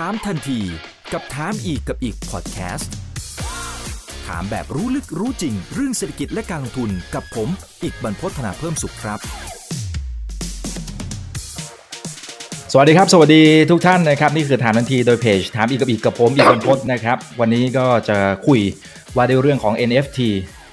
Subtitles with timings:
[0.00, 0.60] ถามทันที
[1.12, 2.90] กับถามอีกกับอีกพอดแคสต์
[4.26, 7.48] ถามแบบรู้ลึกรู้จริง เรื่องเศรษฐกิจและการลงทุนกับผม
[7.82, 9.18] อีกบรรพฒนาเพิ่มสุขครับ
[12.72, 18.16] สวัสดีครับ สวัสดีทุกท่านนะครับ นี่คือถามทันทีโดยเพจถามอีกกับอีกกับผมอีกบรรพฒนะครับ วันนี้ก็จะ
[18.46, 18.60] คุย
[19.16, 20.18] ว่าในเรื่องของ NFT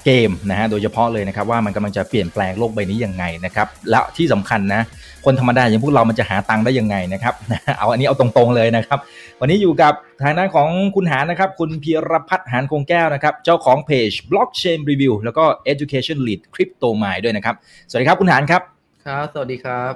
[0.04, 4.82] เกมนะฮะโดยเฉพาะเลยนะครับว่ามันกำลังจะเปลี่ยนแปลงโลกใบนี้ยังไงนะครับและที่สำคัญนะ
[5.24, 7.34] คนธรรมดาอย่างพวกเรามันจะหาตังค์ได้ยังไงนะครับ
[7.78, 8.98] เอาอันนี้เอาตรงๆเลยนะครับ
[9.40, 17.54] วันนี้อยู่กับทางด้านของคุณหานะครับ คุณพีรพัฒน์หานคงแก้วนะครับ เจ้าของเพจ Blockchain Review แล้วก็ Education Lead Crypto Mind ด้วยนะครับ
[17.88, 18.62] สวัสดีครับคุณหานครับ
[19.06, 19.92] ครับ สวัสดีครับ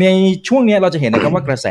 [0.00, 0.06] ใน
[0.48, 1.68] ช่วงนี้เราจะเห็นนะครับว่ากระแส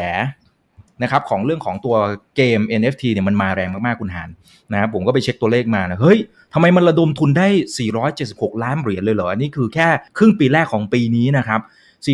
[1.04, 1.96] นะครับของเรื่องของตัว
[2.36, 4.30] เกม NFT เนี่ยมันมาแรงมากๆคุณหาน
[4.72, 6.20] นะครับผมก็ไปเช็คตัวเลขมานะเฮ้ย
[6.54, 7.48] ทำไมมันระดมทุนได้
[8.06, 11.62] 476 ล้านเหรียญเลยเหรออันนี้คือแค่ครึ่งปีแรกของปีนี้นะครับ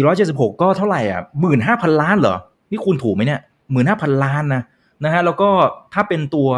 [0.09, 1.22] 476 ก็เท่าไหร่อะ
[1.62, 2.38] 15,000 ล้านเหรอ
[2.72, 3.39] นี่คุณถูกไหมเนี่ย
[3.81, 4.63] 15,000 ล้านนะ
[5.03, 5.50] นะฮะแล้วก็
[5.94, 6.50] ถ้าเป็นตัว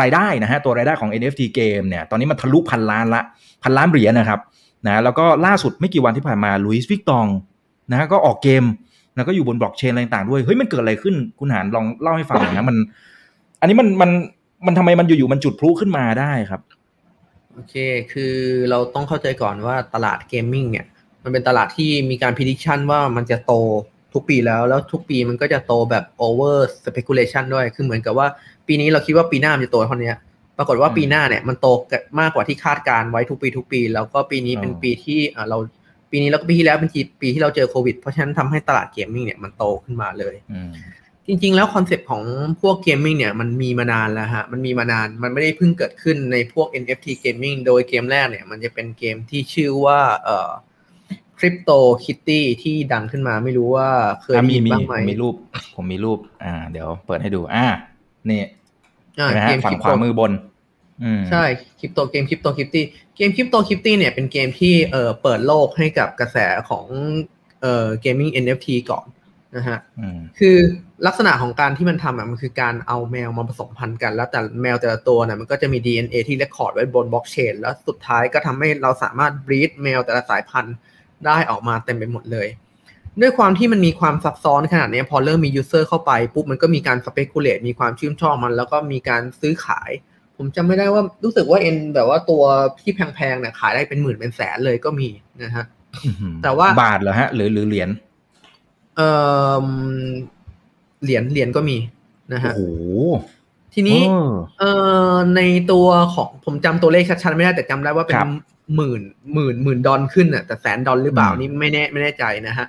[0.00, 3.22] รายได้นะฮะตัวรายได้ของ NFT เกมเนี่ยตอนนี้มันทะลุพันล้านละ
[3.62, 4.40] พันล้านเหรียญนะครับ
[4.86, 7.26] นะแล้วก็ล่าสุดไม่กี่วันที่ผ่านมา Louis Vuitton
[7.90, 8.64] นะฮะก็ออกเกม
[9.16, 12.76] แล้วก็อยู่บนบล็อกเชนอะไรต่างๆด้วยเฮ้ยมันเกิดอะไรขึ้น คุณหานลองเล่าให้ฟังหน่อยนะมัน
[13.60, 14.10] อันนี้มันมัน
[14.66, 16.60] มันทำไมมันอยู่ๆมันจุดพลุขึ้นมาได้ครับ
[17.54, 17.74] โอเค
[18.12, 18.34] คือ
[18.70, 20.86] เราต้องเข้าใจก่อนว่าตลาด gaming เนี่ย
[21.22, 23.54] มันเป็นตลาดที่มีการ prediction ว่ามันจะโต
[24.14, 28.26] ทุกปีแล้ว แล้วทุกปีมันก็จะโตแบบ over speculation ด้วย คือเหมือนกับว่า
[28.66, 30.12] ปีนี้เราคิดว่าปีหน้ามันจะโตเท่านี้
[30.58, 31.66] ปรากฏว่าปีหน้าเนี่ยมันโต
[32.20, 35.58] มากกว่าที่คาดการณ์ไว้ทุกปีทุกปี แล้วก็ปีนี้เป็นปีที่เรา
[36.12, 36.90] ปีนี้แล้วก็ปีที่แล้วเป็น
[37.22, 40.34] ปีที่เราเจอโควิด เพราะฉะนั้นทำให้ตลาด gaming เนี่ยมันโตขึ้นมาเลย
[41.26, 42.22] จริง ๆ แล้ว concept ของ
[42.60, 50.50] พวก gaming เนี่ยมันมีมานานแล้วฮะมันมีมานานมันไม่ได้เพิ่งเกิดขึ้นในพวก NFT gaming โดยเกมแรกเนี่ยมันจะเป็นเกมที่ชื่อว่าเอ่อ
[51.38, 53.88] Crypto Kitty ที่ดังขึ้นมาไม่รู้ว่า
[54.22, 55.34] เคยมีบ้างไหมมีรูป
[55.74, 57.66] ผมมีรูป อ่า เดี๋ยวเปิดให้ดู อ่า
[58.30, 58.42] นี่
[59.34, 60.32] นะฮะฝั่งขวามือบน
[61.30, 61.44] ใช่
[61.80, 62.84] คริปโตเกมคริปโตคิปตี้
[63.16, 66.38] เกมคริปโตคิปตี้เนี่ยเป็นเกมที่เอ่อเปิดโลกให้กับกระแส
[66.68, 66.86] ของ
[67.62, 69.06] เอ่อเกมมิ่ง NFT ก่อน
[69.56, 69.78] นะฮะ
[70.38, 70.56] คือ
[71.06, 80.74] ลักษณะของการที่มันทำอะมันคือการเอาแมวมาผสมพันธุ์กัน แล้วแต่แมวแต่ละตัวเนี่ยมันก็จะมี DNA ที่ record ไว้บนบล็อกเชนแล้วสุดท้ายก็ทำให้เราสามารถ breed แมวแต่ละสายพันธุ์
[81.26, 82.48] ได้ออกมาเต็มไปหมดเลย
[83.20, 89.90] ด้วยความที่มันมีความซับซ้อนขนาดนี้พอเริ่มมี user เข้าไปปุ๊บมันก็มีการ speculate มีความชื่นชอบมัน แล้วก็มีการซื้อขาย
[90.36, 92.42] ผมจำไม่ได้ว่ารู้สึกว่าเอ็นแบบว่าตัว
[92.80, 95.08] ที่แพงๆเนี่ยขายได้เป็นหมื่นเป็นแสนเลยก็มี
[95.42, 95.64] นะฮะ
[96.42, 97.90] แต่ว่าบาทเหรอฮะ หรือหรือเหรียญ
[98.96, 99.00] เอ
[99.62, 99.66] อ
[101.02, 101.76] เหรียญเหรียญก็มี
[102.32, 102.68] นะฮะโอ้
[103.74, 104.00] ทีนี้
[104.58, 104.64] เอ
[105.12, 105.40] อใน
[105.72, 108.20] ตัวของผมจำตัวเลขชัดๆไม่ได้แต่จำได้ว่าเป็น
[108.76, 109.02] หมื่น
[109.34, 112.66] หมื่นหมื่นดอลขึ้นอะแต่แสนดอลหรือเปล่านี่ไม่แน่ไม่แน่ใจนะฮะ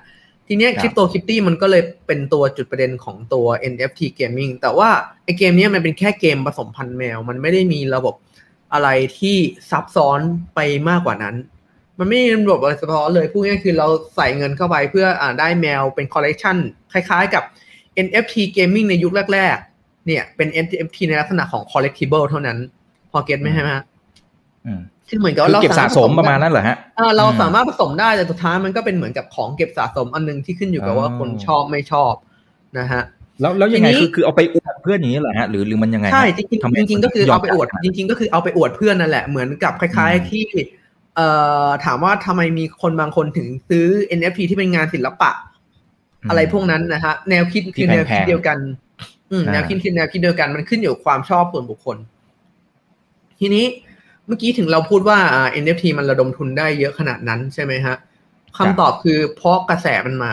[0.48, 4.90] ทีนี้คริปโตคริปตี้มันก็เลยเป็นตัวจุดประเด็นของตัว NFT gaming แต่ว่า
[5.24, 8.14] ไอเกมนี้มันเป็นแค่เกมผสมพันธุ์แมว มันไม่ได้มีระบบ
[8.72, 8.88] อะไร
[9.18, 9.36] ที่
[9.70, 10.20] ซับซ้อน
[10.54, 11.36] ไปมากกว่านั้น
[11.98, 16.56] มันไม่มีระบบอะไรเฉพาะเลยพูดง่ายคือเราใส่เงินเข้าไปเพื่ออ่าได้แมวเป็นคอลเลกชัน
[16.92, 17.42] คล้ายๆกับ
[18.06, 22.58] NFT gaming ในยุคแรกๆ เนี่ยเป็น NFT ในลักษณะของ collectible เท่านั้น
[23.10, 23.80] พอ get ไหมฮะ
[25.08, 26.76] คือเหมือนกับเราเก็บสะสมประมาณนั้นเหรอฮะ
[27.16, 32.14] เราสามารถผสมได้แต่สุดท้ายมันก็เป็นเหมือนกับของเก็บสะสมอันนึงที่ขึ้นอยู่กับว่าคนชอบไม่ชอบ
[32.78, 33.02] นะฮะ
[33.40, 36.48] แล้วแล้วยังไงคือคือเอาไปอวดเพื่อนอย่างนี้เหรอฮะหรือหรือมันยังไงใช่จริง
[36.90, 40.44] จริงก็คือเอาไปอวดจริง ๆ ก็คือเอาไปอวดเพื่อนนั่นแหละเหมือนกับคล้าย ๆที่
[41.16, 41.28] เอ่
[41.66, 43.86] อถามว่าทำไมมีคนบางคนถึงซื้อ
[44.18, 45.30] NFT ที่เป็นงานศิลปะ
[46.30, 48.58] อะไรพวกนั้นนะฮะแนวคิดคือแนวคิดเดียวกัน
[49.52, 51.96] แนวคิดคือแนวคิดเดียวกันมันขึ้นอยู่ความชอบส่วนบุคคล
[53.40, 53.64] ทีนี้
[54.26, 55.18] เมื่อกี้ถึงเราพูดว่า
[55.62, 57.96] NFT มันระดมทุนได้เยอะขนาดนั้นใช่ไหมฮะ
[58.58, 60.32] คำตอบคือเพราะกระแสมันมา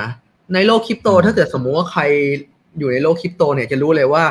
[0.53, 2.01] ในโลกคริปโต ถ้าเกิดสมมุติว่าใคร
[2.79, 4.23] อยู่ในโลกคริปโตเนี่ยจะรู้เลยว่า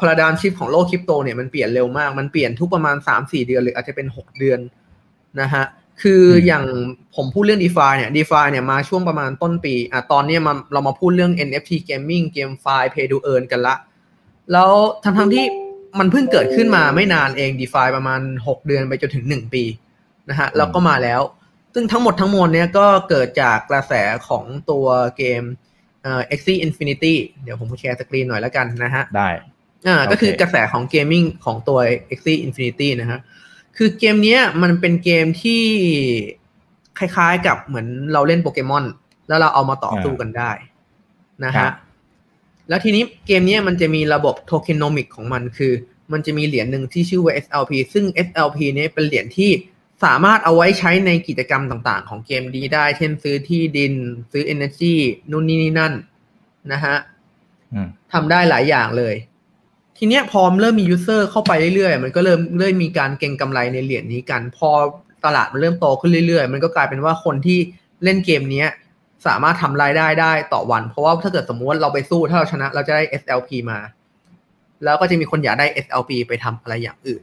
[0.00, 4.60] พาราดามชิปของโลกคริปโตเนี่ยมันเปลี่ยนเร็วมาก มันเปลี่ยนทุกประมาณสามสี่เดือนหรืออาจจะเป็นหกเดือน
[5.40, 5.64] นะฮะ
[6.02, 6.64] คืออย่าง
[7.16, 13.74] ผมพูดเรื่อง d e f าเนี่ย d e f าเนี่ยมาช่วงประมาณต้นปีอะตอนนี้มาเรามาพูดเรื่อง NFT gaming เกมไฟล์ pay to earn กันละ
[14.52, 14.70] แล้ว
[15.04, 15.44] ทั้งทั้งที่
[16.00, 19.64] มันเพิ่งเกิดขึ้นมาไม่นานเอง d e f าประมาณ 6 เดือนไปจนถึง 1 ปี
[20.30, 21.20] นะฮะแล้วก็มาแล้ว
[21.74, 23.92] ซึ่งทั้งหมดทั้งมวลเนี้ยก็เกิดจากกระแส
[24.28, 24.86] ของตัว
[25.16, 25.42] เกม
[26.02, 29.30] เอ่อ Axie Infinity เดี๋ยวผม share screen หน่อยแล้วกันนะฮะ ได้
[29.86, 31.78] อ่าก็คือกระแสของ gaming ของตัว
[32.10, 33.18] Axie Infinity นะฮะ
[33.76, 35.62] คือเกมนี้มันเป็นเกมที่
[36.98, 38.84] คล้ายๆกับเหมือนเราเล่นโปเกมอน
[39.28, 40.50] แล้วเราเอามาต่อสู้กันได้
[41.44, 41.70] นะฮะ
[42.68, 45.72] แล้วทีนี้เกมนี้มันจะมีระบบ tokenomics ของมันคือ
[46.12, 49.50] มันจะมีเหรียญหนึ่งที่ชื่อว่า SLP ซึ่ง SLP นี้เป็นเหรียญที่
[50.04, 53.92] สามารถเอาไว้ใช้ในกิจกรรมต่างๆ ของเกมดีได้ เช่นซื้อที่ดิน
[54.32, 54.94] ซื้อ Energy
[55.30, 55.92] นู่นนี่นี่นั่น
[56.72, 56.96] นะฮะ
[58.12, 59.14] ทำได้หลายอย่างเลย
[59.98, 64.70] ทีเนี้ยพอเริ่มมียูเซอร์เข้าไปเรื่อยๆ มันก็เริ่มเริ่มมีการเก็งกำไรในเหรียญนี้กัน พอ
[65.24, 67.58] ตลาดมันเริ่มโตขึ้นเรื่อยๆ มันก็กลายเป็นว่าคนที่
[68.04, 68.64] เล่นเกมนี้
[69.26, 73.78] สามารถทำรายได้ได้ต่อวัน เพราะว่าถ้าเกิดสมมติเราไปสู้ถ้าเราชนะเราจะได้ SLP มา
[74.84, 77.22] แล้วก็จะมีคนอยากได้ SLP ไปทำอะไรอย่างอื่น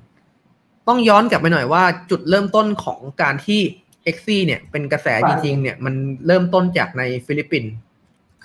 [0.88, 3.62] ต้องย้อนกลับไปหน่อยว่าจุดเริ่มต้นของการที่
[4.16, 5.94] x อเนี่ยเป็นกระแสจริงๆเนี่ยมัน
[6.28, 7.72] เริ่มต้นจากในฟิลิปปินส์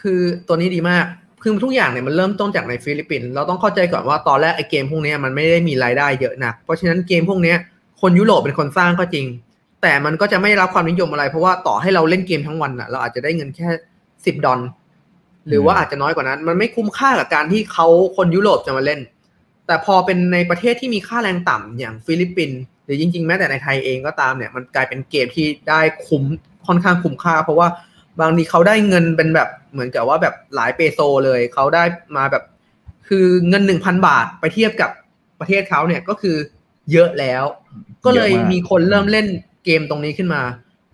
[0.01, 1.07] คือตัวนี้ดีมาก
[1.43, 7.55] คือทุกอย่างเนี่ยมันเริ่มต้นจากในฟิลิปปินส์เราต้องเข้าใจก่อนว่าตอนแรกไอ้เกมพวกนี้มันไม่ได้มีรายได้เยอะนัก เพราะฉะนั้นเกมพวกนี้
[8.01, 9.27] คนยุโรปเป็นคนสร้างก็จริง
[9.83, 13.69] แต่มันก็จะไม่ได้รับความนิยมอะไร เพราะว่าต่อให้เราเล่นเกมทั้งวันอะเราอาจจะได้เงินแค่
[14.27, 14.61] สิบดอล
[15.49, 17.87] หรือว่าอาจจะน้อยกว่านั้น มันไม่คุ้มค่ากับการที่เขา
[18.17, 19.01] คนยุโรปจะมาเล่น
[19.67, 26.23] แต่พอเป็นในประเทศที่มีค่าแรงต่ำอย่างฟิลิปปินส์หรือจริง ๆ แม้แต่ในไทยเองก็ตามเนี่ยมันกลายเป็นเกมที่ได้คุ้ม
[26.67, 27.69] ค่อนข้างคุ้มค่า เพราะว่า
[28.21, 31.85] บางทีเขาได้เงินเป็นแบบเหมือนกับว่าแบบหลายเปโซเลยเขาได้
[32.17, 32.45] มาแบบ
[33.09, 34.91] คือเงินหนึ่งพันบาทไปเทียบกับ
[35.41, 36.37] ประเทศเขาเนี่ยก็คือ
[36.93, 37.45] เยอะแล้ว
[38.05, 39.27] ก็เลยมีคนเริ่มเล่น
[39.65, 40.43] เกมตรงนี้ขึ้นมา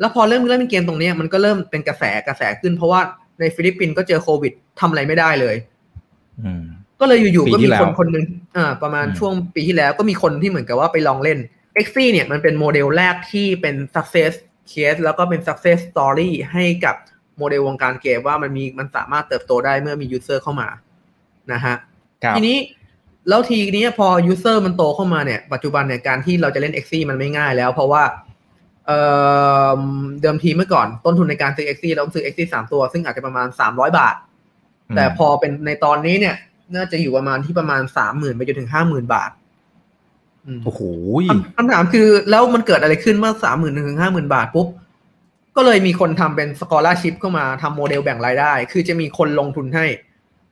[0.01, 3.01] แล้วพอเริ่มเล่นเกมตรงนี้มันก็เริ่มเป็นกระแสกระแสขึ้น เพราะว่า
[3.41, 5.57] ในฟิลิปปินส์ก็เจอโควิดทำอะไรไม่ได้เลย
[7.01, 8.27] ก็เลยอยู่ๆก็มีคนคนหนึ่ง
[8.57, 11.39] อ่า ประมาณช่วงปีที่แล้วก็มีคนที่เหมือนกับว่าไปลองเล่น
[11.85, 14.33] x อเนี่ยมันเป็นโมเดลแรกที่เป็น success
[14.73, 16.97] case แล้วก็เป็น success story ให้กับ
[17.39, 20.69] โมเดลวงการเกมว่ามันมีมันสามารถเติบโตได้เมื่อมี user เข้ามา
[21.53, 21.75] นะฮะ
[22.37, 22.57] ทีนี้
[23.29, 28.03] แล้วทีนี้พอ user มันโตเข้ามาเนี่ย ปัจจุบันเนี่ยการที่เราจะเล่น x อมันไม่ง่ายแล้ว เพราะว่า
[28.87, 34.15] เดิมทีเมื่อก่อนต้นทุนในการซื้อ x อเราซื้อ x อสามตัว ซึ่งอาจจะประมาณสามร้อยบาท
[34.95, 36.37] แต่พอเป็นในตอนนี้เนี่ย
[36.75, 39.31] น่าจะอยู่ประมาณที่ประมาณสามหมื่นไปจนถึงห้าหมื่นบาท
[40.65, 40.81] โอ้โห
[41.57, 44.67] คำถามคือแล้วมันเกิดอะไรขึ้นเมื่อสามหมื่นถึงห้าหมื่นบาทปุ๊บ
[45.57, 49.87] ก็เลยมีคนทำเป็น scholarship เข้ามาทำโมเดลแบ่งรายได้ คือจะมีคนลงทุนให้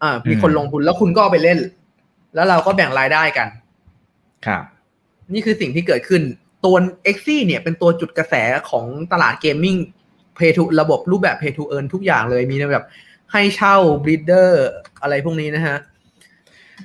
[0.03, 1.59] อ่า มีคนลงทุนแล้วคุณก็ไปเล่น
[2.35, 3.49] แล้วเราก็แบ่งรายได้กัน
[4.47, 4.63] ครับ
[5.35, 6.23] นี่คือสิ่งที่เกิดขึ้น
[6.65, 6.77] ตัว
[7.15, 8.35] x อเนี่ยเป็นตัวจุดกระแส
[8.71, 9.77] ของตลาด gaming
[10.35, 12.85] play to ระบบรูปแบบ Play to Earn ทุกอย่างเลยมีแบบ
[13.33, 14.67] ให้เช่า breeder
[15.03, 15.77] อะไรพวกนี้นะฮะ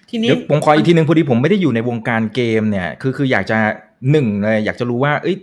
[0.09, 3.57] ทีนี้ผมขออีกทีหนึ่งพอดีผมไม่ได้อยู่ในวงการเกมเนี่ยคือคืออยากจะ
[4.11, 5.33] หนึ่งเลยอยากจะรู้ว่าเอ้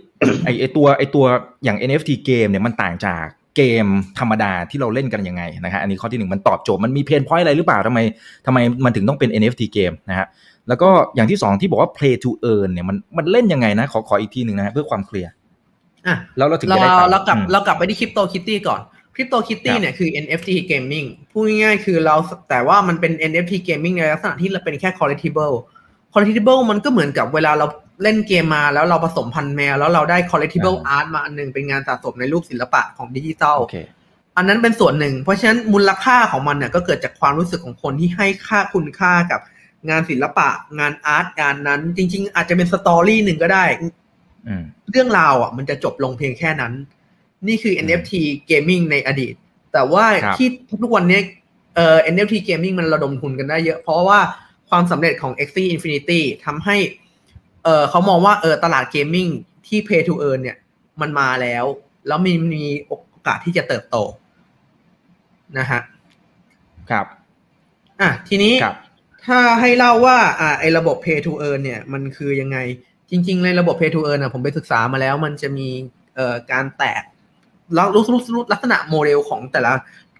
[0.45, 1.25] ไอไอตัวไอตัว
[1.63, 3.25] อย่าง NFT เกมเนี่ยมันต่างจาก
[3.57, 3.85] เกม
[4.19, 7.99] ธรรมดาที่เราเล่นกันยังไงนะฮะอันนี้ข้อที่หนึ่งมันตอบโจทย์มันมี pain point อะไรหรือเปล่าทำไม
[8.45, 10.27] ทำไมมันถึงต้องเป็น NFT เกมนะฮะ
[10.67, 15.31] แล้วก็อย่างที่สองที่บอกว่า play to earn เนี่ยมันมันเล่นยังไงนะ ขอขออีกทีหนึ่งนะเพื่อความเคลียร์
[16.07, 18.81] อะแล้วเราถึงจะได้เรากลับเรากลับไปที่ Crypto Kitty ก่อน
[19.15, 22.15] Crypto Kitty เนี่ยคือ NFT gaming พูดง่ายๆคือเรา
[22.49, 25.55] แต่ว่ามันเป็น NFT gaming ในลักษณะที่เราเป็นแค่ collectible
[26.13, 27.67] collectible มันก็เหมือนกับเวลาเรา
[28.03, 33.57] เล่นเกมมาแล้วเราผสมพันธุ์แมว แล้วเราได้ collectible art มาอันหนึ่งเป็นงานสะสมในรูปศิลปะของดิจิตอล
[34.37, 39.39] อันนั้นเป็นส่วนหนึ่ง เพราะฉะนั้นมูลค่าของมันเนี่ยก็เกิดจากความรู้สึกของคนที่ให้ค่าคุณค่ากับ
[39.89, 40.49] งานศิลปะ
[40.79, 43.65] งาน art งานนั้น จริง ๆ อาจจะเป็น story หนึ่งก็ได้
[44.91, 46.73] เรื่องราวอะ มันจะจบลงเพียงแค่นั้น
[47.47, 48.11] นี่คือ NFT
[48.49, 49.33] gaming ในอดีต
[49.73, 50.05] แต่ว่า
[50.37, 50.47] ที่
[50.81, 51.19] ทุกวันนี้
[51.75, 54.19] เอ่อ NFT gaming มันระดมทุนกันได้เยอะ เพราะว่า
[54.69, 56.77] ความสำเร็จของ Axie Infinity ทำให้
[57.63, 59.27] เออเขามองว่าเออตลาด gaming
[59.67, 60.57] ที่ Pay to Earn เนี่ย
[61.01, 61.65] มันมาแล้ว
[62.07, 62.93] แล้วมีมีโอ
[63.27, 63.97] กาสที่จะเติบโต
[65.57, 65.81] นะฮะ
[66.89, 67.05] ครับ
[68.01, 68.53] อะทีนี้
[69.27, 72.57] ถ้าให้เล่าว่าอ่าไอระบบ Pay to Earn เนี่ยมันคือยังไง
[73.11, 75.67] จริง ๆ ในระบบ Pay to Earn อะผมไปศึกษามาแล้ว มันจะมี
[76.15, 77.03] เอ่อการแตก
[77.75, 78.03] แล้วรู้
[78.33, 79.71] รู้ลักษณะโมเดลของแต่ละ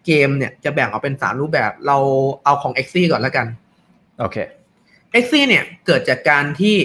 [0.05, 1.97] เกมเนี่ยจะแบ่งออกเป็นสามรูปแบบเรา
[2.43, 3.45] เอาของ x อก่อนแล้วกัน
[4.19, 4.37] โอเค
[5.23, 6.75] x อเนี่ยเกิดจากการที่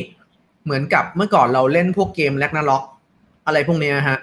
[0.64, 2.84] เหมือนกับเมื่อก่อนเราเล่นพวกเกมแลกนาล็อก
[3.46, 4.18] อะไรพวกนี้นะฮะ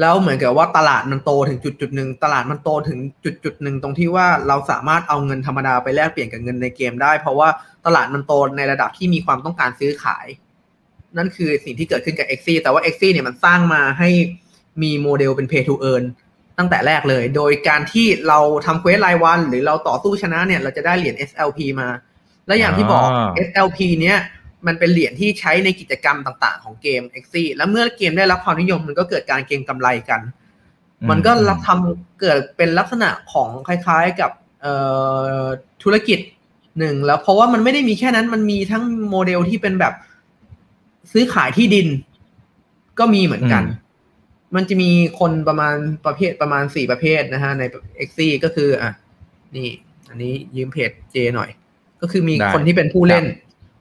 [0.00, 7.48] แล้วเหมือนกับว่าตลาดมันโตถึงจุดจุดหนึ่งตลาดมันโตถึงจุดจุดหนึ่งตรงที่ว่าเราสามารถเอาเงินธรรมดาไปแลกเปลี่ยนกับเงินในเกมได้ เพราะว่า
[7.86, 10.26] ตลาดมันโตในระดับที่มีความต้องการซื้อขาย
[11.16, 14.08] นั่นคือสิ่งที่เกิดขึ้นกับ x อแต่ว่า x อเนี่ยมันสร้างมาให้
[14.82, 16.04] มีโมเดลเป็น pay to earn
[16.58, 21.88] ตั้งแต่แรกเลย โดยการที่เราทำเควสรายวัน หรือเราต่อสู้ชนะเนี่ยเราจะได้เหรียญ SLP มา
[22.46, 23.04] และอย่างที่บอก
[23.46, 24.18] SLP เนี้ย
[24.66, 30.20] มันเป็นเหรียญที่ใช้ในกิจกรรมต่างๆ ของเกม x อแล้วเมื่อเกมได้รับความนิยมมันก็เกิดการเก็งกำไรกัน
[31.10, 34.30] มันก็รับทำเกิดเป็นลักษณะของคล้ายๆกับ
[35.82, 36.18] ธุรกิจ
[36.78, 39.94] หนึ่งแล้วเพราะว่ามันไม่ได้มีแค่นั้นมันมีทั้งโมเดลที่เป็นแบบ
[41.12, 41.88] ซื้อขายที่ดิน
[42.98, 43.64] ก็มีเหมือนกัน
[44.56, 47.62] มันจะมีคนประมาณประเภทประมาณสี่ประเภทนะฮะ ใน
[48.08, 48.92] x อก็คืออะ
[49.56, 49.68] นี่
[50.08, 51.50] อันนี้ยืมเพจเจหน่อย
[52.00, 53.24] ก็คือมีคนที่เป็นผู้เล่น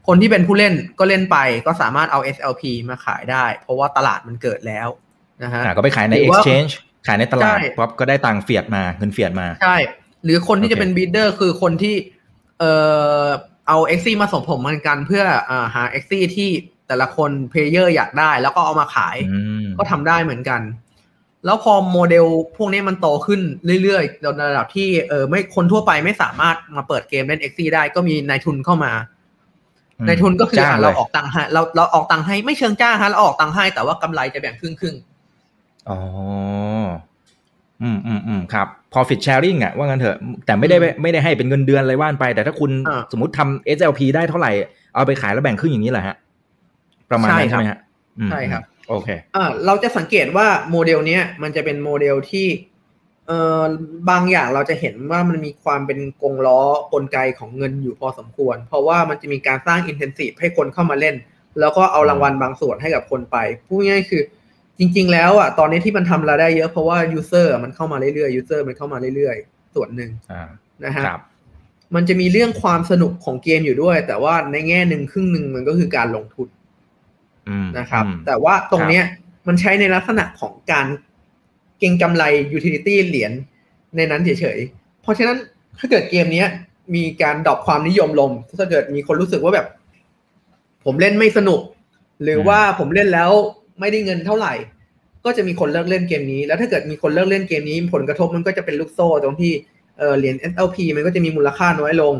[0.07, 4.87] คนที่เป็นผู้เล่นก็เล่นไปก็สามารถเอา SLP มาขายได้ เพราะว่าตลาดมันเกิดแล้ว
[5.43, 6.73] นะฮะก็ไปขายใน exchange
[7.07, 9.77] ขายในตลาดปั๊บก็ได้ตังค์ fiat มาเงิน fiat มาใช่
[10.23, 11.95] หรือคนที่จะเป็น breeder คือคนที่
[12.59, 12.71] เอ่
[13.23, 13.25] อ
[13.67, 16.49] เอา x อมาสมผมมันกันเพื่ออหา x อที่
[16.87, 19.15] แต่ละคน player อยากได้ แล้วก็เอามาขาย
[19.77, 20.61] ก็ทำได้เหมือนกัน
[21.45, 22.25] แล้วพอโมเดล
[22.57, 23.41] พวกนี้มันโตขึ้น
[23.83, 28.91] เรื่อยๆในระดับที่เออไม่คนทั่วไปไม่สามารถมาเปิดเกมเล่น x อได้ก็มีนายทุนเข้ามา
[30.07, 34.95] นายทุนก็คือเราออกตังค์ให้เราเราออกตังค์ให้ไม่เชิงจ้างฮะเราออกตังค์ให้แต่ว่ากำไรจะแบ่งครึ่งครึ่ง
[35.89, 35.97] อ๋อ
[37.83, 42.71] อืมอืมอืมครับ profit sharing อะว่างั้นเถอะ แต่ไม่ได้ไม่ได้ให้เป็นเงินเดือนอะไรว่านไป แต่ถ้าคุณ
[43.11, 44.51] สมมติทำ SLP ได้เท่าไหร่
[44.95, 46.15] เอาไปขายแล้วแบ่งครึ่งอย่างนี้แหละฮะ
[47.11, 47.79] ประมาณนั้นใช่ไหมฮะ
[48.31, 52.47] ใช่ครับ โอเคอ่าเราจะสังเกตว่าโมเดลเนี้ยมันจะเป็นโมเดลที่
[53.27, 53.61] เอ่อ
[54.09, 56.61] บางอย่างเราจะเห็นว่ามันมีความเป็นกงล้อ
[56.93, 61.15] กลไกของเงินอยู่พอสมควร เพราะว่ามันจะมีการสร้าง incentive ให้คนเข้ามาเล่น
[61.59, 64.23] แล้วก็เอารางวัลบางส่วนให้กับคนไปพูดง่ายคือ
[64.79, 70.11] จริง ๆ แล้วอะตอนนี้ที่มันทำรายได้เยอะเพราะว่า user มันเข้ามาเรื่อยๆ user มันเข้ามาเรื่อยๆ ส่วนหนึ่ง
[70.85, 71.03] นะฮะ
[71.95, 76.47] มันจะมีเรื่องความสนุกของเกมอยู่ด้วย แต่ว่าในแง่หนึ่งครึ่งหนึ่งมันก็คือการลงทุน
[77.79, 79.03] นะครับ แต่ว่าตรงเนี้ย
[79.47, 80.87] มันใช้ในลักษณะของการ
[81.79, 83.31] เก็งกำไร utility เหรียญ
[83.95, 85.37] ในนั้นเฉยๆ เพราะฉะนั้น
[85.79, 86.43] ถ้าเกิดเกมนี้
[86.95, 89.67] มีการ drop ความนิยมลง ถ้าเกิดมีคนรู้สึกว่าแบบ
[90.85, 91.61] ผมเล่นไม่สนุก
[92.23, 93.31] หรือว่าผมเล่นแล้ว
[93.79, 94.53] ไม่ได้เงินเท่าไหร่
[95.25, 99.51] ก็จะมีคนเลิกเล่นเกมนี้ แล้วถ้าเกิดมีคนเลิกเล่นเกมนี้ ผลกระทบมันก็จะเป็นลูกโซ่ตรงที่
[99.97, 102.13] เออเหรียญ SLP มันก็จะมีมูลค่าน้อยลง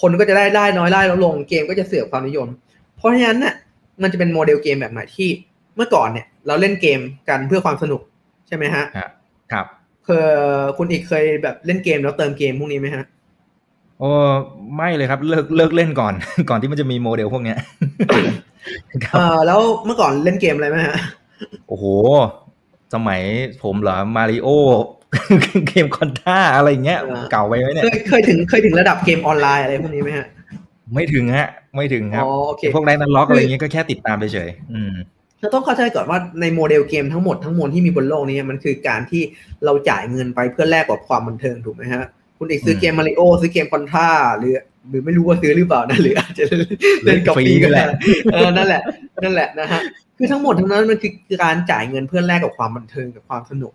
[0.00, 2.48] คนก็จะได้ได้น้อยได้ลดลง เกมก็จะเสื่อมความนิยม
[2.96, 3.54] เพราะฉะนั้นเนี่ย
[4.02, 5.28] มันจะเป็นโมเดลเกมแบบใหม่ที่
[5.76, 8.00] เมื่อก่อนเนี่ย เราเล่นเกมกันเพื่อความสนุก
[8.46, 8.84] ใช่ไหมฮะ
[9.52, 9.66] ครับ
[10.04, 10.24] เคย
[10.78, 13.04] คุณเอกเคยแบบเล่นเกมแล้วเติมเกมพวกนี้ไหมฮะ
[13.98, 14.10] โอ้
[14.76, 16.14] ไม่เลยครับเลิกเลิกเล่นก่อน
[16.50, 17.58] ก่อนที่มันจะมีโมเดลพวกเนี้ย
[19.14, 20.96] เออแล้วเมื่อก่อนเล่นเกมอะไรไหมฮะ
[21.68, 21.84] โอ้โห
[22.94, 23.20] สมัย
[23.62, 24.48] ผมเหรอมาริโอ
[25.68, 27.00] เกมคอนท่าอะไรเงี้ย
[27.30, 30.26] เก่าไปไหมเนี่ยเคยถึงเคยถึงระดับเกมออนไลน์อะไรพวกนี้ไหมฮะ
[30.94, 32.24] ไม่ถึงฮะ ไม่ถึงครับ
[32.74, 34.94] พวก Ragnarok อะไรเงี้ยก็แค่ติดตามไปเฉยอืม
[35.42, 39.22] จะต้องเข้าใจก่อนว่าในโมเดลเกมทั้งหมดทั้งมวลที่มีบนโลกนี้มันคือการที่
[39.64, 42.04] เราจ่ายเงินไปเพื่อแลกกับความบันเทิงถูกไหมฮะ
[42.38, 44.54] คุณเอกซื้อเกมมาริโอซื้อเกมคอนท่าหรือ
[44.88, 46.44] หรือไม่รู้ว่าซื้อหรือเปล่านะหรืออาจจะ
[47.04, 47.86] เล่นกับฟรีกันแหละ
[48.32, 48.82] เออนั่นแหละ
[49.22, 49.80] นั่นแหละนะฮะ
[50.16, 51.12] คือทั้งหมดทั้งนั้นมันคือ
[51.44, 53.72] การจ่ายเงินเพื่อแลกกับความบันเทิงกับความสนุก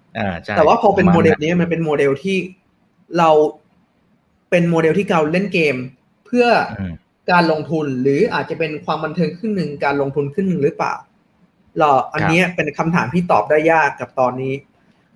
[0.58, 2.38] แต่ว่าพอเป็นโมเดลนี้มันเป็นโมเดลที่
[3.18, 3.30] เรา
[4.50, 5.75] เป็นโมเดลที่เราเล่นเกม
[6.25, 6.48] เพื่อ
[7.32, 10.94] การลงทุนหรืออาจจะเป็นความบันเทิงครึ่งหนึ่งการลงทุนครึ่งหนึ่งหรือเปล่า
[11.80, 14.54] เราอันนี้เป็นคำถามที่ตอบได้ยากกับตอนนี้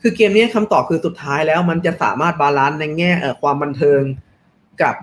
[0.02, 4.02] คือเกมนี้คำตอบคือสุดท้ายแล้ว มันจะสามารถ balance ในแง่ความบันเทิง
[4.82, 4.96] กับ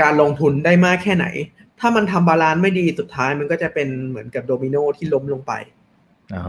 [0.00, 1.26] การลงทุนได้มากแค่ไหน
[1.80, 5.52] ถ้ามันทำ balance ไม่ดีสุดท้ายมันก็จะเป็นเหมือนกับโดมิโนที่ล้มลงไป
[6.36, 6.46] อ๋อ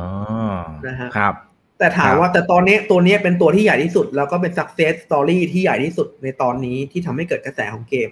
[0.88, 1.34] นะฮะครับ
[1.80, 8.10] แต่ถามว่าแต่ตอนนี้ตัวนี้เป็นตัวที่ใหญ่ที่สุด แล้วก็เป็น success story ที่ใหญ่ที่สุดในตอนนี้ที่ทำให้เกิดกระแสของเกม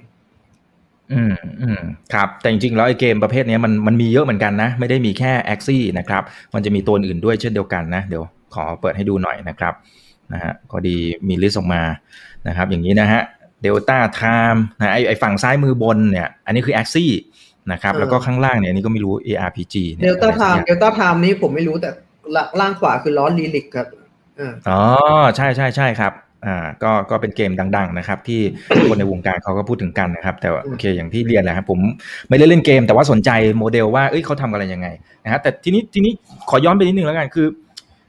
[1.14, 1.82] อืมอืม
[2.14, 6.24] ครับ แต่จริงๆแล้วไอ้เกมประเภทนี้มันมันมีเยอะเหมือนกันนะ ไม่ได้มีแค่ Axie นะครับ
[6.54, 8.24] มันจะมีตัวอื่นด้วยเช่นเดียวกันนะ เดี๋ยว
[8.54, 9.74] ขอเปิดให้ดูหน่อยนะครับ
[10.34, 10.96] นะฮะก็ดี
[11.28, 11.82] มี list ออกมา
[12.48, 13.22] นะครับ อย่างนี้นะฮะ
[13.62, 17.12] Delta Time นะไอไอฝั่งซ้ายมือบนเนี่ย อันนี้คือ Axie
[17.72, 21.90] นะครับ แล้วก็ข้างล่างเนี่ยนี่ก็ไม่รู้ ARPG De lta Time Delta Time นี้ผมไม่รู้แต่
[22.60, 23.88] ล่างขวาคือล้อลีลิกครับ
[24.70, 24.82] อ๋อ
[25.36, 26.14] ใช่ใช่ใช่ครับ
[26.46, 28.42] อ่าก็ก็เป็นเกมดัง ๆ นะครับ ที่
[28.90, 31.80] คนในวงการเขาก็พูดถึงกันนะครับ แต่โอเคอย่างที่เรียนแหละครับผม
[32.30, 34.88] ไม่ได้เล่นเกม แต่ว่าสนใจโมเดลว่าเอ้ยเขาทำอะไรยังไง
[35.24, 36.12] นะฮะแต่ทีนี้ทีนี้
[36.50, 37.48] ขอย้อนไปนิดนึงแล้วกันคือ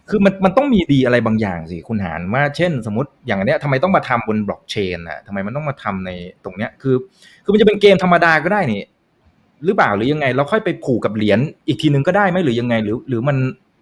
[0.09, 6.11] คือมันมันต้องมีดีอะไรบางอย่างสิคุณหารว่าเช่น สมมติอย่างอันเนี้ยทำไมต้องมาทำบนบล็อกเชนอะทำไมมันต้องมาทำใน
[6.45, 6.97] ตรงเนี้ยคือ
[7.45, 8.83] คือมันจะเป็นเกมธรรมดาก็ได้นี่
[9.65, 13.37] หรือเปล่าหรือยังไง เราค่อยไปผูกกับเหรียญอีกทีนึงก็ได้ไหมหรือยังไง หรือ หรือมัน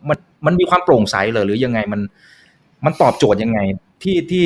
[0.09, 2.00] มันมันมีความโปร่งใสเลยหรือยังไงมัน
[2.85, 3.59] มันตอบโจทย์ยังไง
[4.02, 4.45] ที่ที่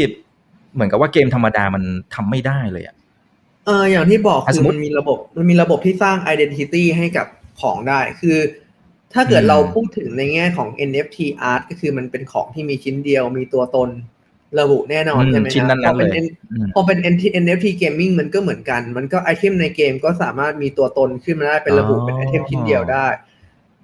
[0.74, 1.82] เหมือนกับว่าเกมธรรมดามัน
[2.14, 2.96] ทำไม่ได้เลยอะ
[3.66, 7.26] เอออย่างที่บอกคือมันมีระบบมันมีระบบที่สร้าง identity ให้กับ
[7.60, 8.38] ของได้ คือ
[9.14, 11.18] ถ้าเกิดเราพูดถึงในแง่ของ NFT
[11.50, 13.90] art ก็คือมันเป็นของที่มีชิ้นเดียวมีตัวตน
[14.60, 16.24] ระบุแน่นอนใช่ไหมครับพอเป็น
[16.74, 16.98] พอเป็น
[17.44, 23.06] NFT gaming มันก็เหมือนกัน มันก็ item ในเกมก็สามารถมีตัวตนขึ้นมาได้เป็นระบุเป็น item ชิ้นเดียวได้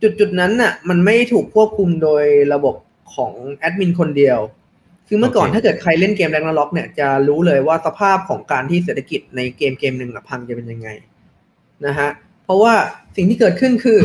[0.03, 2.75] จุดจุดนั้นน่ะ มันไม่ถูกควบคุมโดยระบบ
[3.15, 4.39] ของแอดมินคนเดียว
[5.09, 10.89] คือเมื่อก่อนถ้าเกิดใครเล่นเกม Ragnarok เนี่ยจะรู้เลยว่าสภาพของการที่เศรษฐกิจในเกมเกมหนึ่งพังจะเป็นยังไง
[11.87, 12.09] นะฮะ
[12.45, 12.75] เพราะว่า
[13.17, 13.99] สิ่งที่เกิดขึ้นคือ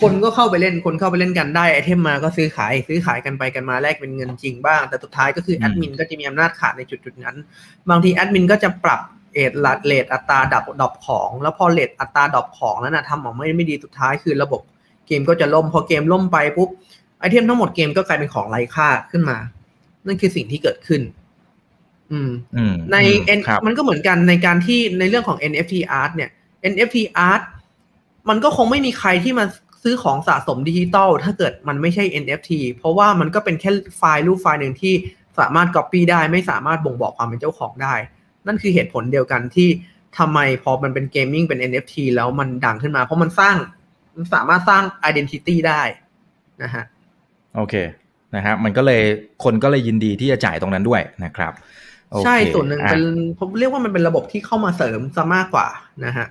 [0.00, 7.36] คนก็เข้าไปเล่นคนเข้าไปเล่นกันได้ item มาก็ซื้อขายซื้อขายกันไปกันมาแลกเป็นเงินจริงบ้าง แต่สุดท้ายก็คือแอดมินก็จะมีอำนาจขาดในจุดจุดนั้น
[7.90, 9.00] บางทีแอดมินก็จะปรับ
[9.34, 14.60] เรทอัตราเรทอัตราดรอปดรอปของ แล้วพอเรทอัตราดรอปของนั้นนะทำออกไม่ไม่ดีสุดท้ายคือระบบ
[15.06, 16.68] เกมก็จะล่มพอเกมล่มไปปุ๊บ
[17.18, 19.36] item ทั้งหมดเกมก็กลายเป็นของไร้ค่าขึ้นมา
[20.06, 21.02] นั่นคือสิ่งที่เกิดขึ้น
[22.12, 22.30] อืม
[22.92, 22.96] ใน
[23.38, 26.30] N มันก็เหมือนกันในการที่ในเรื่องของ NFT art เนี่ย
[26.72, 26.96] NFT
[27.28, 27.42] art
[28.28, 29.44] มันก็คงไม่มีใครที่มา
[29.82, 34.94] ซื้อของสะสมดิจิตอลถ้าเกิดมันไม่ใช่ NFT เพราะว่ามันก็เป็นแค่ไฟล์รูปไฟล์หนึ่งที่
[35.38, 37.94] สามารถ copy ได้ไม่สามารถบ่งบอกความเป็นเจ้าของได้
[38.46, 39.68] นั่นคือเหตุผลเดียวกันที่
[40.18, 43.56] ทำไมพอมันเป็น gaming เป็น NFT แล้วมันดังขึ้นมา เพราะมันสร้าง
[44.16, 45.82] มันสามารถสร้าง identity ได้
[46.62, 46.84] นะฮะ
[47.56, 47.74] โอเค
[48.36, 49.00] นะฮะมันก็เลย
[49.44, 51.52] คนก็เลยยินดีที่จะจ่ายตรงนั้นด้วยนะครับ
[52.10, 53.04] โอเคใช่ส่วนหนึ่งอะเป็น
[53.38, 55.66] ผมเรียกว่ามันเป็นระบบที่เข้ามาเสริมซะมากกว่า
[56.04, 56.26] นะฮะ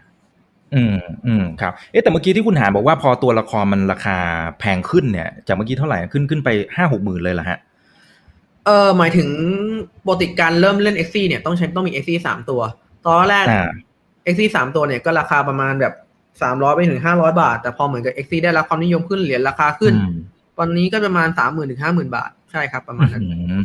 [0.75, 4.17] อืมอืมครับเอ๊ะแต่เมื่อกี้ที่คุณหานบอกว่าพอตัวละครมันราคา
[4.59, 7.59] แพงขึ้นเนี่ยจากเมื่อกี้เท่าไหร่ขึ้นขึ้นไปห้าหกหมื่นเลยเหรอฮะ
[8.65, 9.29] เออหมายถึง
[10.05, 12.61] ปกติการเริ่มเล่น x อเนี่ยต้องใช้ต้องมี x อสามตัว
[13.05, 13.69] ตอนแรกอ่า
[14.33, 15.93] x อสามตัวเนี่ยก็ราคาประมาณแบบ
[16.41, 19.93] สามร้อยไปถึงห้าร้อยบาท แต่พอเหมือนกับ x อได้รับความนิยมขึ้นเหรียญราคาขึ้น
[20.61, 23.27] อืมตอนนี้ก็ประมาณสามหมื่นถึงห้าหมื่นบาท ใช่ครับประมาณนั้นอื
[23.59, 23.61] ม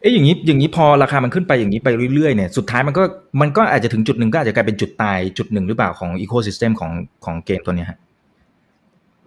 [0.00, 3.02] เอ๊ะอย่างนี้อย่างนี้พอราคามันขึ้นไปอย่างนี้ไปเรื่อยๆเนี่ยสุดท้ายมันก็
[3.40, 6.92] มันก็อาจจะถึงจุดหนึ่งก็อาจจะกลายเป็นจุดตายจุดหนึ่งหรือเปล่าของ ecosystem ของ
[7.24, 7.98] ของเกมตัวเนี้ยฮะ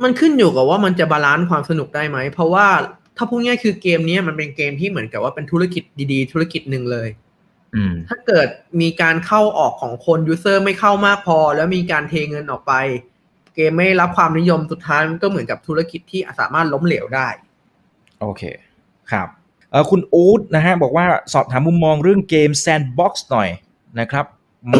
[0.03, 2.68] มันขึ้นอยู่กับว่ามันจะ balance ความสนุกได้ไหม เพราะว่า
[3.18, 7.08] ถ้าพูดง่ายๆคือเกมเนี้ยมันเป็นเกมที่เหมือนกับว่าเป็นธุรกิจดีๆ ธุรกิจหนึ่งเลย
[7.75, 8.48] อืมถ้าเกิด
[8.82, 12.74] มีการเข้าออกของคน user ไม่เข้ามากพอ แล้วมีการเทเงินออกไป
[13.56, 17.28] เกมไม่รับความนิยมสุดท้ายมันก็เหมือนกับธุรกิจที่สามารถล้มเหลวได้
[18.22, 18.44] โอเค
[19.12, 19.28] ครับ
[19.72, 23.50] เออคุณอู๊ดนะฮะบอกว่าสอบถามมุมมองเรื่องเกม Sandbox หน่อย
[24.00, 24.26] นะครับ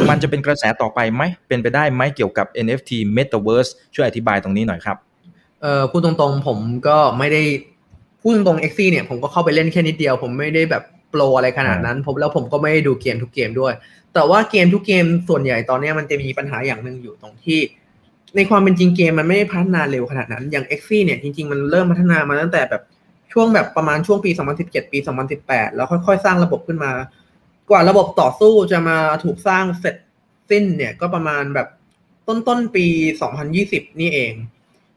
[0.10, 4.98] มันจะเป็นกระแสต่อไปไหม เป็นไปได้ไหมเกี่ยวกับ NFT Metaverse ช่วยอธิบายตรงนี้หน่อยครับ
[5.62, 7.42] เออพูดตรงๆ ผมก็ไม่ได้
[8.22, 13.74] พูดตรงๆ x อเนี่ยผมก็เข้าไปเล่นแค่นิดเดียว ผมไม่ได้แบบโปรอะไรขนาดนั้น ผมแล้วผมก็ไม่ได้ดูเกมทุกเกมด้วย
[14.14, 17.60] แต่ว่าเกมทุกเกมส่วนใหญ่ตอนเนี้ยมันจะมีปัญหาอย่างหนึ่งอยู่ตรงที่
[18.36, 22.82] ในความเป็นจริงเกมมันไม่ได้พัฒนาเร็วขนาดนั้น อย่าง x อเนี่ยจริงๆ มันเริ่มพัฒนามาตั้งแต่แบบ
[23.34, 24.98] ช่วงแบบประมาณช่วงปี 2017 ปี
[25.38, 26.92] 2018 แล้วค่อยๆ สร้างระบบขึ้นมา
[27.70, 29.96] กว่าระบบต่อสู้จะมาถูกสร้างเสร็จ
[30.50, 31.68] สิ้นเนี่ยก็ประมาณแบบ
[32.28, 32.86] ต้นต้นๆปี
[33.44, 34.34] 2020 นี่เอง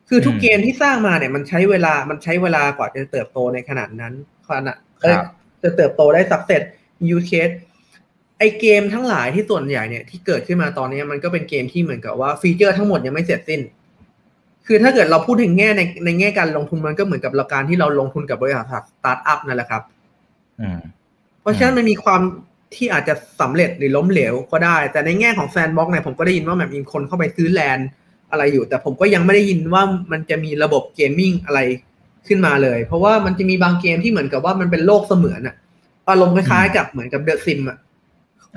[0.08, 4.14] คือทุกอืมเกมที่สร้างมาเนี่ยมันใช้เวลา มันใช้เวลากว่าจะเติบโตในขนาดนั้น
[4.46, 5.26] ขนาดเอ้ยครับ
[5.62, 6.62] จะเติบโตได้ success use
[7.10, 7.50] case
[8.38, 13.60] ไอเกมทั้งหลายที่ส่วนใหญ่เนี่ยที่เกิดขึ้นมาตอนนี้มันก็เป็นเกมที่เหมือนกับว่าฟีเจอร์ทั้งหมดยังไม่เสร็จสิ้น
[14.66, 19.82] คือถ้าเกิดเราพูดถึงแง่ในในแง่การลงทุนมันก็เหมือนกับเราการที่เราลงทุนกับบริษัทสตาร์ทอัพนั่นแหละครับ
[20.60, 20.80] อืม
[21.40, 22.20] เพราะฉะนั้นมันมีความ
[22.74, 27.88] ที่อาจจะสำเร็จหรือล้มเหลวก็ได้ แต่ในแง่ของ Sandbox เนี่ยผมก็ได้ยินว่าแบบมีคนเข้าไปซื้อ land
[28.30, 31.60] อะไรอยู่ แต่ผมก็ยังไม่ได้ยินว่ามันจะมีระบบ gaming อะไร
[32.28, 35.56] ขึ้นมาเลย เพราะว่ามันจะมีบางเกมที่เหมือนกับว่ามันเป็นโลกเสมือนอะ
[36.08, 37.78] อารมณ์คล้ายๆกับเหมือนกับ The Sims อะ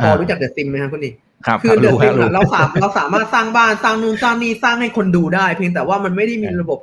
[0.03, 1.13] พอรู้จัก The Sims ไหมครับคุณนี่
[1.45, 6.79] ครับคือ The Sims รู้ฮะรู้เราสามเราสามารถสร้างบ้านสร้างนู่นสร้างนี่สร้างให้คนดูได้ เพียงแต่ว่ามันไม่ได้มีระบบ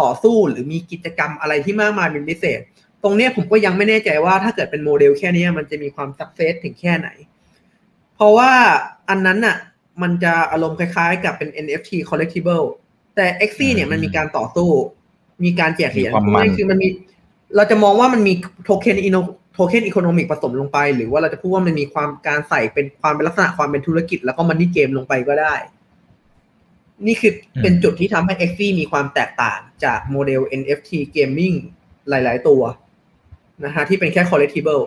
[0.00, 2.60] ต่อสู้หรือมีกิจกรรมอะไรที่มากมายเป็นพิเศษ
[3.02, 7.08] ตรงเนี้ยผมก็ยังไม่แน่ใจว่าถ้าเกิดเป็นโมเดลแค่เนี้ยมันจะมีความ success ถึงแค่ไหน
[8.14, 8.50] เพราะว่า
[9.08, 9.56] อันนั้นน่ะ
[10.02, 12.64] มันจะอารมณ์คล้ายๆ กับเป็น NFT collectible
[13.16, 14.70] แต่ x อเนี่ยมันมีการต่อสู้
[15.44, 16.88] มีการแจกเหรียญมีความมันพูดง่ายๆคือมันมี
[17.56, 18.32] เราจะมองว่ามันมี
[18.64, 19.16] โทเค็นอิน
[19.52, 25.54] โทเค็นอีโคโนมิกผสมลงไป หรือว่าเราจะพูดว่ามันมีความการใส่เป็นความเป็นลักษณะความเป็นธุรกิจ แล้วก็มันนี่เกมลงไปก็ได้
[27.06, 27.32] นี่คือ
[27.62, 31.56] เป็นจุดที่ทำให้ x อมีความแตกต่างจากโมเดล NFT gaming
[32.08, 32.62] หลาย ๆ ตัว
[33.64, 34.82] นะฮะที่เป็นแค่ collectible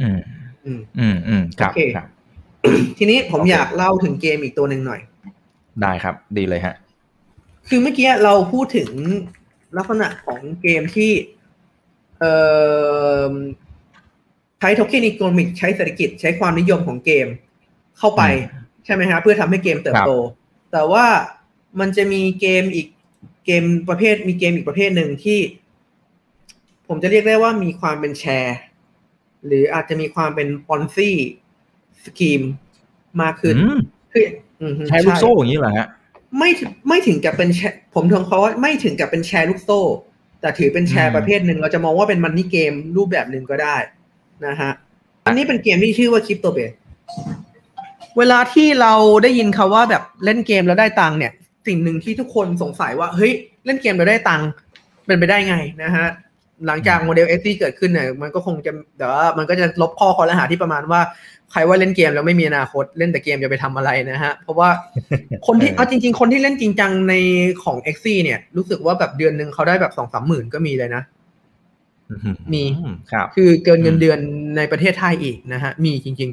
[0.00, 0.20] อืม
[0.66, 2.08] อืม อืมอืมครับโอเคครับ
[2.98, 5.00] ทีนี้ผมโอเคอยากเล่าถึงเกมอีกตัวหนึ่งหน่อย
[5.82, 6.74] ได้ครับ ดีเลยฮะ
[7.68, 8.90] คือเมื่อกี้เราพูดถึง
[9.76, 11.37] ลักษณะของเกมที่เอ่อ
[14.60, 17.26] ใช้โทเค็นอีโคโนมิกใช้เศรษฐกิจใช้ความนิยมของเกม
[17.98, 20.12] เข้าไปอืมใช่ไหมฮะเพื่อทำให้เกมเติบโต
[20.72, 21.06] แต่ว่า
[21.80, 22.88] มันจะมีเกมอีก
[23.46, 25.38] เกมประเภทมีเกมอีกประเภทหนึ่งที่
[26.88, 28.58] ผมจะเรียกได้ว่ามีความเป็นแชร์
[29.46, 31.16] หรืออาจจะมีความเป็นปอนซี่
[32.04, 32.42] สกีม
[33.22, 33.78] มากขึ้นอืม
[34.12, 34.24] คือ
[34.60, 35.88] อืมฮึใช้ลูกโซ่อย่างนี้เหรอฮะ
[36.38, 39.80] ไม่ถึงไม่ถึงกับเป็นแชร์ผมถึงเขาว่าไม่ถึงกับเป็นแชร์ลูกโซ่
[40.40, 43.76] แต่ถือเป็นแชอืร์มประเภทหนึ่งเราจะมองว่าเป็นมันนี่เกมรูปแบบหนึ่งก็ได้
[44.46, 44.70] นะฮะ
[45.26, 46.72] อันนี้เป็นเกมที่ชื่อว่าคริปโตเบส
[48.18, 51.32] เวลาที่เราได้ยินคาว่าแบบเล่นเกมแล้วได้ตังค์เนี่ย
[51.66, 53.32] สิ่งหนึ่งที่ทุกคนสงสัยว่าเฮ้ย
[53.64, 54.48] เล่นเกมแล้วได้ตังค์
[55.06, 56.06] เป็นไปได้ไงนะฮะ
[56.66, 61.00] หลังจากโมเดล Axie เกิดขึ้นเนี่ยมันก็คงจะแต่ว่ามันก็จะลบข้อครหาที่ประมาณว่า
[61.52, 64.68] ใครว่าเล่นเกมแล้วไม่มีอนาคตเล่นแต่เกมจะไปทำอะไรนะฮะ เพราะว่า
[65.46, 67.14] คนที่เออเอาจริง ๆ คนที่เล่นจริงจังใน
[67.64, 71.02] ของ Axie เนี่ย รู้สึกว่าแบบเดือนหนึ่งเขาได้แบบสองสามหมื่นก็มีเลยนะ
[72.52, 74.18] มีอืมครับ คือเกินเงินอืมเดือน
[74.56, 76.30] ในประเทศไทยอีกนะฮะ มีจริง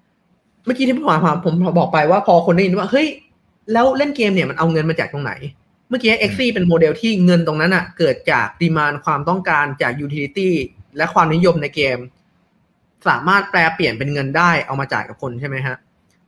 [0.00, 3.06] ๆ เมื่อกี้ที่ผมถามผมบอกไปว่าพอคนได้ยินว่าเฮ้ย
[3.72, 10.54] แล้วเล่นเกมเนี่ยมันเอาเงินมาจากตรงไหนเมื่อกี้ x อเป็นโมเดลที่เงินตรงนั้นอะเกิดจาก demand ความต้องการจาก utility
[10.96, 11.98] และความนิยมในเกม
[13.08, 15.76] สามารถแปลเปลี่ยนเป็นเงินได้เอามาจ่ายกับคนใช่ไหมฮะ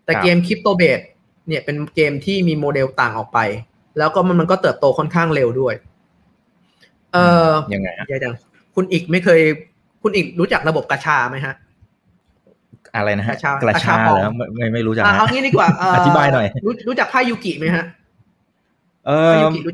[0.04, 1.00] แต่ครับเกม CryptoBlades
[1.48, 3.38] เนี่ยเป็นเกมที่มีโมเดลต่างออกไป
[3.98, 5.74] แล้วก็มันมันก็เติบโตค่อนข้างเร็วด้วย
[7.12, 8.34] เออยังไงฮะเดี๋ยวจัง
[8.74, 9.40] คุณอีกไม่เคย
[10.02, 11.54] คุณอีกรู้จักระบบกาชาไหมฮะ
[12.94, 17.84] อะไรนะฮะกระชากระกระชาชาปองแล้วไม่ไม่ไม่รู้จักอะฮะเอางี้ดีกว่าเอธิบายหน่อยรู้รู้จักไพ่ยูกิไหมฮะ
[19.06, 19.72] เอไพ่ยูกิรู้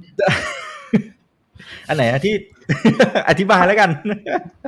[1.89, 2.35] อันไหนอะที่
[3.29, 3.91] อธิบายแล้วกัน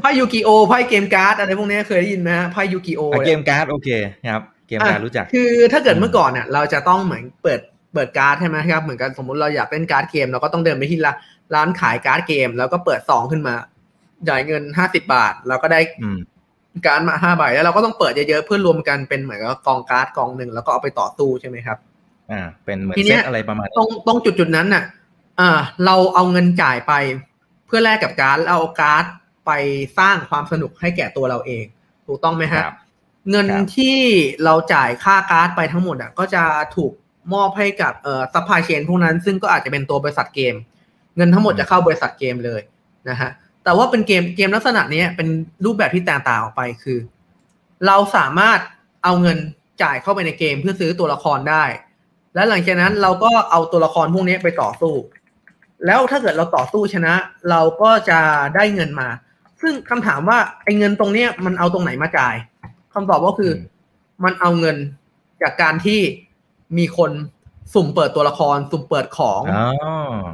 [0.03, 3.89] ไพ่ Yu-Gi-Oh ไพ่เกมการ์ดอะไรพวกนี้เคยได้ยินไหมฮะไพ่ Yu-Gi-Oh อะเกมการ์ดโอเค
[4.33, 7.61] ครับ เกมการ์ดรู้จักคือถ้าเกิดเมื่อก่อนเนี่ยเราจะต้องเหมือนเปิด
[7.95, 11.17] เปิดการ์ดใช่ไหมครับเหมือนกันสมมติเราอยากเล่นการ์ดเกมเราก็ต้องเดินไปที่ร้าน
[11.55, 13.55] ร้านขายการ์ดเกม แล้วก็เปิดซองขึ้นมา
[14.29, 16.19] จ่ายเงินห้าสิบบาท เราก็ได้อืม
[16.87, 21.79] การ์ดมาห้าใบแล้วเราก็ต้องเปิดเยอะๆเพื่อรวมกันเป็นเหมือนกับกองการ์ดกองหนึ่งแล้วก็เอาไปต่อสู้ใช่ไหมครับ
[22.33, 24.85] อ่า เป็นเหมือนเซตทีเนี้ยตอะไรประมาณตรงตรงจุดจุดๆนั้นน่ะ
[25.41, 25.51] อ่า
[25.85, 26.93] เราเอาเงินจ่ายไป
[27.67, 29.05] เพื่อแลกกับการ์ดเราเอาการ์ด
[29.47, 29.51] ไป
[29.99, 31.65] สร้างความสนุกให้แก่ตัวเราเอง
[32.07, 32.75] ถูกต้องไหมครับฮะ
[33.31, 33.99] เงินครับที่
[34.45, 36.43] เราจ่ายค่าการ์ดไปทั้งหมดอะก็จะ
[36.77, 36.93] ถูก
[37.35, 40.55] มอบให้กับเอ่อ supply chain พวกนั้น ซึ่งก็อาจจะเป็นตัวบริษัทเกม
[41.17, 42.61] เงินทั้งหมดจะเข้าบริษัทเกมเลย
[43.09, 43.31] นะฮะ
[43.65, 45.29] แต่ว่าเป็นเกมเกมลักษณะเนี้ยเป็น
[45.65, 46.99] รูปแบบที่แตกต่างออกไปคือ
[47.87, 48.59] เราสามารถ
[49.05, 49.39] เอาเงิน
[49.83, 51.65] จ่ายเข้าไปในเกมเพื่อซื้อตัวละครได้
[52.35, 54.95] และหลังจากนั้นเราก็เอาตัวละครพวกนี้ไปต่อสู้
[55.87, 57.15] แล้วถ้าเกิดเราต่อสู้ชนะ
[57.51, 58.21] เราก็จะ
[58.55, 59.09] ได้เงินมา
[59.63, 62.35] ซึ่งคำถามว่าไอ้เงินตรงเนี้ยมันเอาตรงไหนมาจ่าย
[62.95, 63.59] คำตอบก็คืออม
[64.25, 64.77] มันเอาเงิน
[65.43, 66.01] จากการที่
[66.79, 67.11] มีคน
[67.75, 69.67] สุ่มเปิดตัวละคร สุ่มเปิดของอ๋อ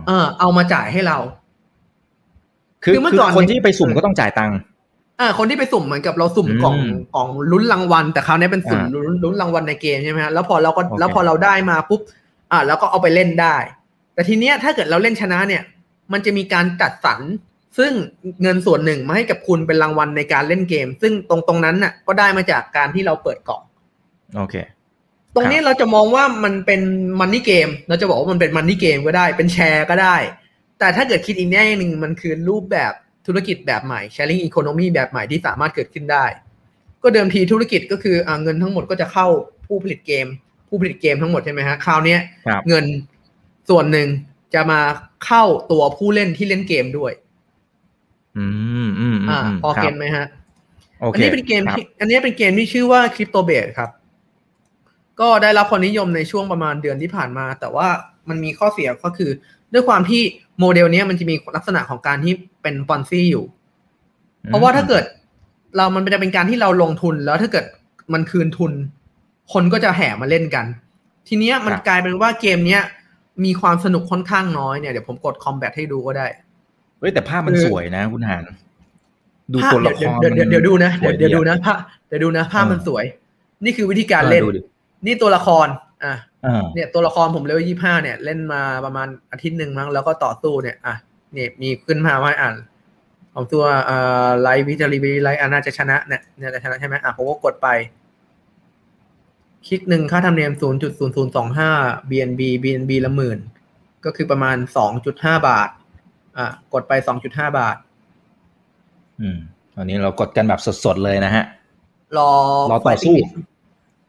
[0.06, 1.18] เออ เอามาจ่ายให้เรา
[2.84, 4.56] คือคือเมื่อคือก่อนคนที่ไปสุ่มก็ต้องจ่ายตังค์
[5.20, 6.76] อ่าคนที่ไปสุ่มเหมือนกับเราสุ่มอืมกล่อง
[7.14, 12.00] กล่องลุ้นรางวัล แต่คราวนี้เป็นสุ่มอ่าลุ้นลุ้นรางวัลในเกมใช่ไหมฮะแล้วพอเราก็โอเคแล้วพอเราได้มาปุ๊บ
[12.52, 13.56] อ่าแล้วก็เอาไปเล่นได้
[14.14, 15.62] แต่ทีเนี้ยถ้าเกิดเราเล่นชนะเนี่ย
[16.12, 17.20] มันจะมีการจัดสรร
[17.78, 17.92] ซึ่ง
[18.42, 23.62] เงินส่วนหนึ่งมาให้กับคุณเป็นรางวัลในการเล่นเกม ซึ่งตรงตรงนั้นน่ะ ก็ได้มาจากการที่เราเปิดกล่อง
[24.37, 24.54] โอเค
[25.35, 26.80] ตรงนี้เราจะมองว่ามันเป็น
[27.20, 30.16] มันนี่เกม เราจะบอกว่ามันเป็นมันนี่เกมก็ได้ เป็นแชร์ก็ได้
[30.78, 32.92] แต่ถ้าเกิดคิดอีกแง่หนึ่งมันคือรูปแบบ
[33.26, 36.24] ธุรกิจแบบใหม่ sharing economy แบบใหม่ที่สามารถเกิดขึ้นได้
[37.02, 39.26] ก็เดิมทีธุรกิจก็คืออ่าเงินทั้งหมดก็จะเข้า
[39.66, 40.26] ผู้ผลิตเกม
[40.68, 42.85] ผู้ผลิตเกมทั้งหมดใช่ไหมฮะคราวเนี้ยครับเงิน
[43.70, 44.09] ส่วนหนึ่ง
[44.54, 44.80] จะมา
[45.24, 47.12] เข้าตัวผู้เล่นที่เล่นเกมด้วย
[48.37, 48.46] อื
[48.88, 50.26] มอืมอืมอ่าอืมพอครัเกบมไหมฮะ
[51.00, 53.90] โออัเคนนี้เป็นเกมครับที่อันนี้เป็นเกมที่ชื่อว่าคริปโตเบสครับ
[55.20, 57.88] ก็ได้รับความนิยมในช่วงประมาณเดือนที่ผ่านมา แต่ว่า
[58.28, 59.30] มันมีข้อเสียก็คือ
[59.72, 60.22] ด้วยความที่
[60.61, 63.44] โมเดลเนี้ยมันจะมีลักษณะของการที่เป็นปอนซี่อยู่
[64.46, 65.04] เพราะว่าถ้าเกิด
[65.76, 67.64] เรามันจะเป็นการที่เราลงทุนแล้วถ้าเกิด
[68.12, 68.72] มันคืนทุน
[69.52, 70.66] คนก็จะแห่มาเล่นกัน
[71.28, 72.83] ทีเนี้ยมันครับกลายเป็นว่าเกมเนี้ย
[73.44, 76.26] มีความสนุกค่อนข้างน้อยเนี่ยเดี๋ยวผมกดคอมแบทให้ดูก็ได้
[76.98, 78.42] เฮ้ยแต่ภาพมันคือสวยนะคุณหาน
[79.52, 81.78] ดูภาพตัวละครเดี๋ยวเดี๋ยวเดี๋ยวเดี๋ยวดูนะสวยเดี๋ยวเดี๋ยวดูอนะภาพ
[82.09, 83.04] เดี๋ยวดูนะภาพเออมันสวย
[83.64, 84.61] นี่คือวิธีการออเล่นดูดิ
[85.06, 85.66] นี่ตัวละคร
[86.04, 90.94] อะอ่าเนี่ยตัวละครผมเลเวลยี่ห้าเนี่ย เล่นมาประมาณอาทิตย์หนึ่งมั้งแล้วก็ต่อสู้เนี่ยอะ
[91.32, 92.54] เนี่ยมีขึ้นมาว่าอ่าน
[93.34, 97.68] ของตัวเอ่อไลท์วิจารีวิไลท์อะน่าจะชนะเนี่ยเนี่ยจะชนะใช่ไหมอะผมก็กดไป
[99.66, 101.70] คลิกหนึ่งค่าธรรมเนียมศูนย์จุดศูนย์ศูนย์สองห้า
[102.10, 103.38] BNB BNB ละหมื่น
[104.04, 105.68] ก็คือประมาณสองจุดห้าบาท
[106.38, 107.76] อะกดไปสองจุดห้าบาท
[109.20, 109.38] อืม
[109.74, 111.44] ตอนนี้เรากดกันแบบสดๆเลยนะฮะ
[112.18, 112.30] รอ
[112.70, 113.14] รอต่อสู้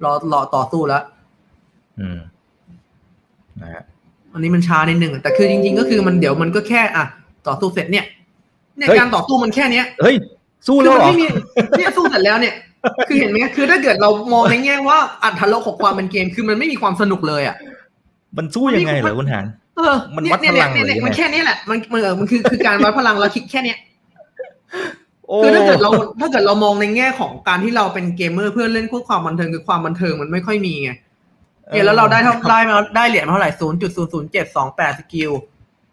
[0.03, 1.03] รอรอต่อสู้แล้ว
[1.99, 2.19] อืม
[3.61, 3.83] นะฮะ
[4.33, 7.05] อันนี้มันช้านิดหนึ่งแต่คือจริง ๆ ก็คือมันเดี๋ยวมันก็แค่อะ
[7.47, 8.05] ต่อสู้เสร็จเนี่ย
[8.77, 10.15] เนี่ยการต่อสู้มันแค่เนี้ยเฮ้ย
[10.67, 11.27] สู้คืแล้อวมันเหรอไม่มี
[11.77, 12.53] เนี่ยสู้เสร็จแล้วเนี่ย
[13.07, 17.55] คือเห็นไหมคือถ้าเกิดเรามองในแง่ว่าอรรถรสของความเป็นเกมคือมันไม่มีความสนุกเลยอะ
[18.37, 19.45] มันสู้ยังไงเหรอคุณหาน
[19.77, 23.77] เออมันวัดเยพลังเนี่ยหรือเนี่ยยังไงมันแค่นี้แหละมันมันเออมันคือคือการวัดพลังเราคิดแค่เนี้ย
[25.27, 30.91] โอ้คือถ้าเกิดเราถ้าเกิดเรามองในแง่ของการที่เราเป็นเกมเมอร์เพื่อเล่นเพื่อความบันเทิงคือความบันเทิงมันไม่ค่อยมีไง
[31.71, 35.31] เนี่ยแล้วเราได้เท่าได้มาได้เหรียญมาเท่าไหร่ศูนย์จุดศูนย์ศูนย์เจ็ดสองแปด SKILL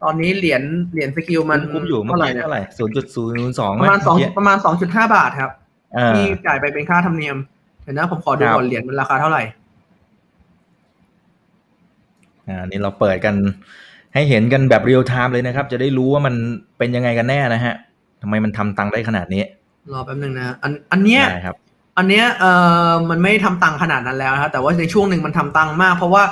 [0.02, 0.62] ตอนนี้เหรียญ
[0.92, 5.50] เหรียญ SKILL มันคุ้มอยู่เมื่อเท่าไหร่เมื่อกี้เนี่ยเท่าไหร่ศูนย์จุดศูนย์สองประมาณสองประมาณสองจุดห้าบาทครับ
[5.96, 7.36] อ่าที่จ่ายไปเป็นค่าธรรมเนียม
[7.82, 9.42] เดี๋ยวนะผมขอดูครับก่อนเหรียญมันราคาเท่าไหร่
[12.48, 13.34] อ่านี่เราเปิดกัน
[14.14, 16.34] ให้เห็นกันแบบเรียลไทม์เลยนะครับ จะได้รู้ว่ามัน
[16.78, 17.74] เป็นยังไงกันแน่นะฮะ
[18.22, 19.42] ทำไมมันทำตังค์ได้ขนาดนี้
[19.92, 21.56] รอแป๊บหนึ่งนะ อันอันเนี้ยได้ครับ
[21.98, 22.52] อันเนี้ยเอ่
[22.90, 26.22] อมันไม่ได้ทำตังค์ขนาดนั้นแล้วนะครับแต่ว่าในช่วงหนึ่งมันทำตังค์มาก เพราะว่า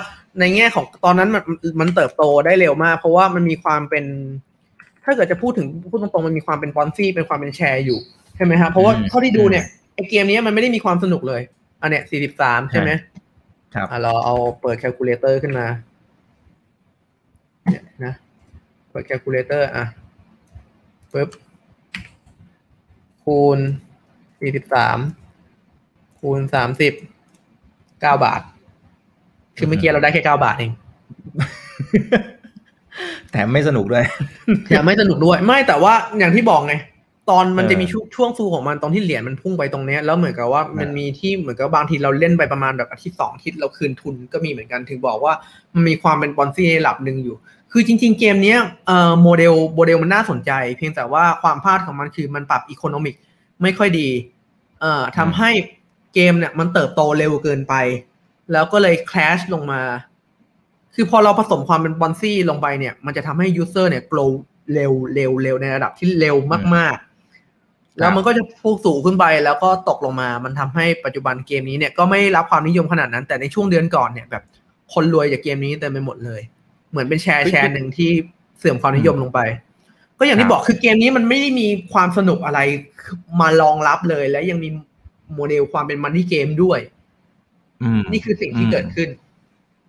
[0.40, 1.42] ในแง่ของตอนนั้นมัน
[1.80, 4.04] มันเติบโตได้เร็วมาก เพราะว่ามันมีความเป็น
[5.04, 7.98] ถ้าเกิดจะพูดถึงพูดตรงๆมันมีความเป็น Ponzi เป็นความเป็นแชร์อยู่
[8.36, 11.42] ใช่ไหมฮะเพราะว่าอืมเท่าที่ดูเนี่ยไอเกมเนี้ยมันไม่ได้มีความสนุกเลย
[11.82, 12.90] อันเนี้ยสี่สิบสามใช่ไหม
[13.74, 15.66] ครับอะเราเอาเปิด calculator ขึ้นมา
[17.64, 18.14] เนี่ยนะ
[18.90, 19.84] เปิด calculator อะ
[21.12, 21.28] ปึ๊บ
[23.24, 23.58] คูณ
[24.40, 24.98] สี่สิบสาม
[26.26, 26.92] คูณสามสิบ
[28.00, 28.40] เก้าบาท
[29.56, 30.72] คือเมื่อกี้เราได้แค่เก้าบาทเอง
[33.32, 34.04] แต่ไม่สนุกด้วย
[34.68, 36.74] แต่ไม่สนุกด้วย ไม่แต่ว่าอย่างที่บอกไง
[37.30, 45.34] ตอนมันจะมีช่วงช่วงฟูของมันตรงที่เหรียญมันพุ่งไปตรงเนี้ยแล้วเหมือนกับว่ามันมีที่เหมือนกับบางทีเราเล่นไปประมาณแบบอาทิตย์สองอาทิตย์เราคืนทุนก็มีเหมือนกันถึงบอกว่า
[45.74, 47.36] มันมีความเป็น Ponzi ในระดับหนึ่งอยู่
[47.72, 53.14] คือจริง ๆ เกมเนี้ยเอ่อโมเดลโมเดลมันน่าสนใจ เพียงแต่ว่าความพลาดของมันคือมันปรับ economic
[53.62, 54.08] ไม่ค่อยดี
[54.80, 55.50] เอ่อทำให้
[56.14, 57.74] เกมเนี่ยมันเติบโตเร็วเกินไป
[58.52, 59.82] แล้วก็เลย crash ลงมา
[60.94, 64.18] คือพอเราผสมความเป็น Ponzi ลงไปเนี่ย มันจะทำให้ user เนี่ย grow
[64.74, 66.36] เร็วเร็วเร็วในระดับที่เร็ว
[66.74, 74.42] มากๆ แล้วมันก็จะพุ่งสูงขึ้นไปแล้วก็ตกลงมา มันทำให้ปัจจุบันเกมนี้เนี่ยก็ไม่รับความนิยมขนาดนั้น แต่ในช่วงเดือนก่อนเนี่ยแบบ
[74.92, 76.40] คนรวยจากเกมนี้เต็มไปหมดเลย
[76.90, 78.10] เหมือนเป็นแชร์แชร์หนึ่งที่
[78.58, 79.40] เสื่อมความนิยมลงไป
[80.18, 82.60] ก็อย่างที่บอกคือเกมนี้มันไม่ได้มีความสนุกอะไร
[83.40, 84.68] มารองรับเลย และยังมี
[85.34, 86.80] โมเดลความเป็น money game ด้วย
[87.82, 89.08] อืมนี่คือสิ่งที่เกิดขึ้น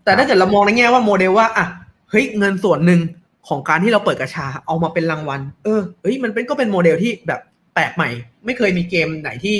[0.03, 1.65] แต่ถ้าเกิดเรามองในแง่ว่าโมเดลว่าอะ
[2.09, 2.99] เฮ้ยเงินส่วนหนึ่ง
[3.47, 7.39] ของการที่เราเปิดกาชาเอามาเป็นรางวัล เออเฮ้ยมันเป็นก็เป็นโมเดลที่แบบ
[7.73, 8.09] แปลกใหม่
[8.45, 9.55] ไม่เคยมีเกมไหนที่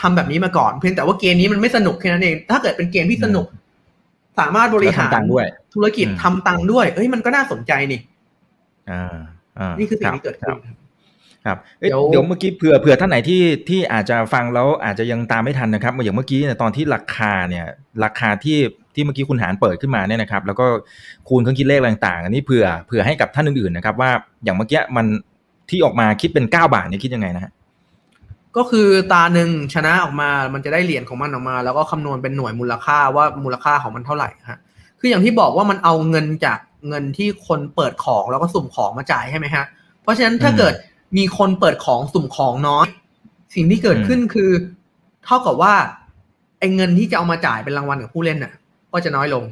[0.00, 3.46] ทำแบบนี้มาก่อน เพียงแต่ว่าเกมนี้มันไม่สนุกแค่นั้นเอง ถ้าเกิดเป็นเกมที่สนุก
[4.38, 8.00] สามารถบริหารแล้วทำตังค์ด้วยธุรกิจอืมทำตังค์ด้วย เอ้ยมันก็น่าสนใจนี่
[8.90, 9.02] อ่า
[9.58, 10.76] อ่านี่คือสิ่งรับที่เกิดคขึ้รันบครับ
[11.80, 17.64] เอ้ยเดี๋ยวเดี๋ยวเมื่อกี้เผื่อเผื่อท่านไหนที่ที่อาจจะฟังแล้วอาจจะยังตามไม่ทันนะครับอย่างเมื่อกี้เนี่ยตอนที่ราคาเนี่ย
[18.04, 18.58] ราคาที่
[18.94, 20.66] ที่เมื่อกี้คุณหารเปิดขึ้นมาเนี่ยนะครับ แล้วก็
[21.28, 24.10] คูณเครื่องคิดเลขอะไรต่างๆ อันนี้เผื่อเผื่อให้กับท่านอื่นๆนะครับ ว่า
[24.44, 25.06] อย่างเมื่อกี้มัน
[25.70, 27.52] ที่ออกมาคิดเป็นเก้าบาทเนี่ยคิดยังไงนะฮะ
[28.56, 34.58] ก็คือตาหนึ่งชนะออกมามันจะได้เหรียญของมันออกมา แล้วก็คำนวณเป็นหน่วยมูลค่าว่ามูลค่าของมันเท่าไหร่ฮะ
[35.00, 39.64] คืออย่างที่บอกว่ามันเอาเงินจากเงินที่คนเปิดของแล้วก็สุ่มของมาจ่ายใช่ไหมฮะ
[40.02, 40.74] เพราะฉะนั้นถ้าอืมเกิด
[41.16, 42.86] มีคนเปิดของสุ่มของน้อย
[43.54, 44.50] สิ่งที่เกิดขึ้นคือ
[45.24, 45.74] เท่ากับว่า
[46.58, 48.52] ไอ้เงินที่จะเอามาจ่ายเป็นรางวัลกับผู้เล่นน่ะ
[48.92, 49.44] ก็จะน้อยลง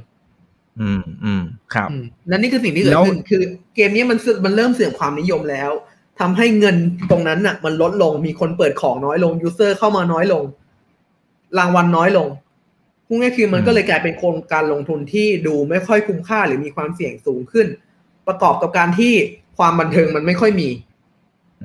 [0.81, 1.43] อืมอืม
[1.75, 3.43] ครับอืมและนี่คือสิ่งที่เกิดแล้วขึ้นคือ
[3.75, 5.71] เกมนี้มันเสื่อมมันเริ่มเสื่อมความนิยมแล้ว
[6.21, 6.77] ทำให้เงิน
[7.11, 10.45] ตรงนั้นน่ะ มันลดลงมีคนเปิดของน้อยลงยูเซอร์เข้ามาน้อยลง
[11.59, 12.29] รางวัลน้อยลง
[13.07, 17.67] พูดง่ายๆคือมันก็เลยกลายเป็นโครงการลงทุนที่ดูไม่ค่อยคุ้มค่าหรือมีความเสี่ยงสูงขึ้น
[18.27, 19.15] ประกอบกับการที่
[19.59, 20.69] ความบันเทิงมันไม่ค่อยมี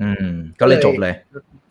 [0.02, 0.28] อืม
[0.60, 1.14] ก็เลยจบเลย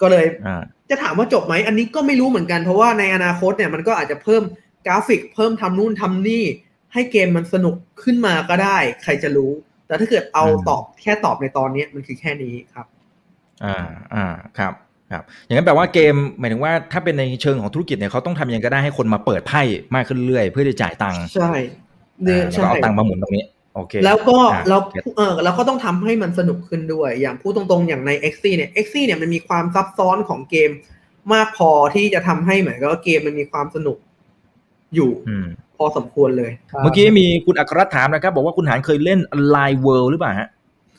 [0.02, 4.44] ก็เลยอ่าจะถามว่าจบไหมอันนี้ก็ไม่รู้เหมือนกันเพราะว่าในอนาคตเนี่ยมันก็อาจจะเพิ่ม
[4.88, 6.44] กราฟิก เพิ่มทำนู่นทำนี่
[6.94, 9.52] ให้เกมมันสนุกขึ้นมาก็ได้ ใครจะรู้
[9.88, 12.86] แต่ถ้าเกิดเอาอืมตอบแค่ตอบในตอนนี้มันคือแค่นี้ครับ
[13.64, 14.26] อ่าอ่า
[14.58, 14.74] ครับ
[15.12, 19.62] ครับอย่างนั้นแปลว่าเกมหมายถึงว่าถ้าเป็นในเชิงของธุรกิจเนี่ยเขาต้องทำยังไงก็ได้ให้คนมาเปิดไพ่
[19.96, 21.52] มากขึ้นเรื่อยๆเพื่อจะจ่ายตังค์ใช่
[22.24, 23.44] เนี่ยอ่าแล้วใช่ก็เอาตังค์มาหมุนตรงนี้
[23.78, 30.72] โอเคแล้วก็อ่าเราเก็ตเออเราก็ต้องทำให้มันสนุกขึ้นด้วย อย่างพูดตรงๆ อย่างใน x อเนี่ย x อเนี่ยมันมีความซับซ้อนของเกม
[31.34, 33.98] มากพอที่จะทำให้เหมือนกับว่าเกมมันมีความสนุก
[34.96, 36.52] อยู่อืมพอสมควรเลย
[36.84, 39.20] เมื่อกี้มีคุณอัครรัตน์ถามนะครับ บอกว่าคุณหานเคยเล่น
[39.56, 40.50] Line World หรือเปล่าฮะ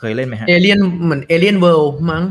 [0.00, 2.24] เคยเล่นไหมฮะเอเลียนเหมือนเอเลียนเวิลด์มั้ง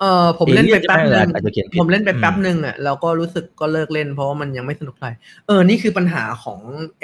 [0.00, 5.14] เออผมเล่นไป Alien แป๊บหนึ่งอาจจะเขียนผิดผมเล่นไปแป๊บอืมหนึ่งอะแล้วก็รู้สึกก็เลิกเล่นเพราะว่ามันยังไม่สนุกเท่าไหร่
[5.46, 6.60] เออ นี่คือปัญหาของ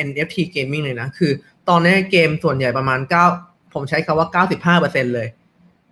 [0.06, 1.32] NFT gaming เลยนะ คือ
[1.68, 3.00] ตอนนี้เกมส่วนใหญ่ประมาณ
[3.36, 4.44] 9ผมใช้คำว่า
[4.92, 5.28] 95%เลย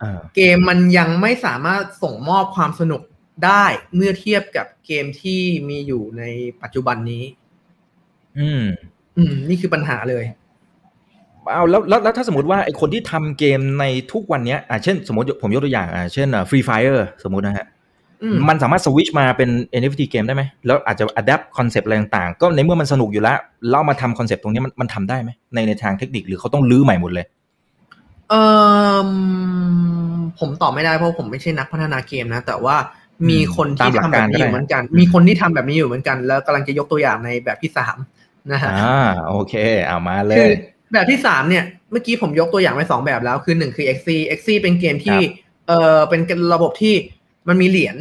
[0.02, 3.02] อ่าเกมมันยังไม่สามารถส่งมอบความสนุก
[3.44, 6.22] ได้เมื่อเทียบกับเกมที่มีอยู่ใน
[6.62, 7.24] ปัจจุบันนี้
[8.38, 8.62] อืม
[9.16, 10.24] อืม นี่คือปัญหาเลย
[11.52, 17.81] เอาแล้วแล้วแล้วถ้าสมมติว่าไอคนที่ทำเกมในทุกวันเนี้ยอ่าเช่น สมมติผมยกตัวอย่างอ่าเช่นอ่า Free Fire สมมตินะฮะอื
[18.34, 23.38] มมันสามารถสวิชมาเป็น NFT เกมได้ไหมแล้วอาจจะ adapt คอนเซปต์อะไรต่างๆ ก็ในเมื่อมันสนุกอยู่แล้ว
[23.70, 27.26] เรามาทำคอนเซปต์ตรงนี้มันมันทำได้ไหมในในทางเทคนิคหรือเขาต้องรื้อใหม่หมดเลย
[28.30, 28.34] เอ
[29.06, 29.08] อ
[30.38, 32.76] ผมตอบไม่ได้เพราะผมไม่ใช่นักพัฒนาเกมนะ แต่ว่า
[33.30, 37.96] มีคนที่ตามหลักทำแบการบก็นี้อได้ยู่เหมือนกัน มีคนที่ทำแบบนี้อยู่เหมือนกัน แล้วกำลังจะยกตัวอย่างในแบบที่สาม
[38.52, 39.54] นะฮะอ่าโอเค
[39.86, 40.52] เอามาเลคือย
[40.92, 44.08] แบบที่สามเนี่ย เมื่อกี้ผมยกตัวอย่างไว้สองแบบแล้ว คือหนึ่งคือ XC
[44.38, 46.20] XC เป็นเกมที่ครับเออเป็น
[46.54, 46.94] ระบบที่
[47.48, 47.96] มันมีเหรียญ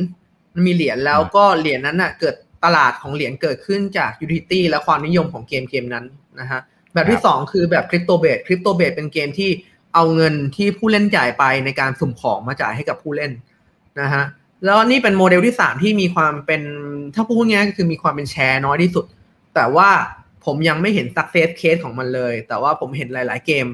[0.54, 6.06] มันมีเหรียญแล้วก็เหรียญนั้นน่ะเกิดตลาดของเหรียญเกิดขึ้นจาก utility และความนิยมของเกมเกมนั้น
[6.40, 6.60] นะฮะ
[6.94, 9.50] แบบที่สองคือแบบคริปโตเบสคริปโตเบสเป็นเกมที่
[9.94, 13.32] เอาเงินที่ผู้เล่นจ่ายไปในการสุ่มของมาจ่ายให้กับผู้เล่น
[14.02, 14.24] นะฮะ
[14.66, 16.62] แล้วนี่เป็นโมเดลที่สามที่มีความเป็น
[17.16, 19.06] ถ้าพูดง่ายๆก็คือมีความเป็นแชร์น้อยที่สุด
[19.56, 19.90] แต่ว่า
[20.46, 23.68] ผมยังไม่เห็น success case ของมันเลย แต่ว่าผมเห็นหลาย ๆ เกม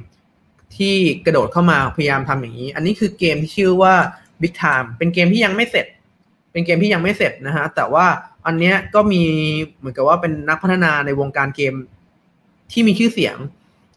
[0.78, 3.94] ที่กระโดดเข้ามาพยายามทำอย่างนี้ อันนี้คือเกมที่ชื่อว่า
[4.42, 5.86] Big Time เป็นเกมที่ยังไม่เสร็จ
[6.52, 8.06] เป็นเกมที่ยังไม่เสร็จนะฮะ แต่ว่า
[8.46, 9.24] อันเนี้ยก็มี
[9.78, 11.74] เหมือนกับว่าเป็นนักพัฒนาในวงการเกม
[12.72, 13.38] ที่มีชื่อเสียง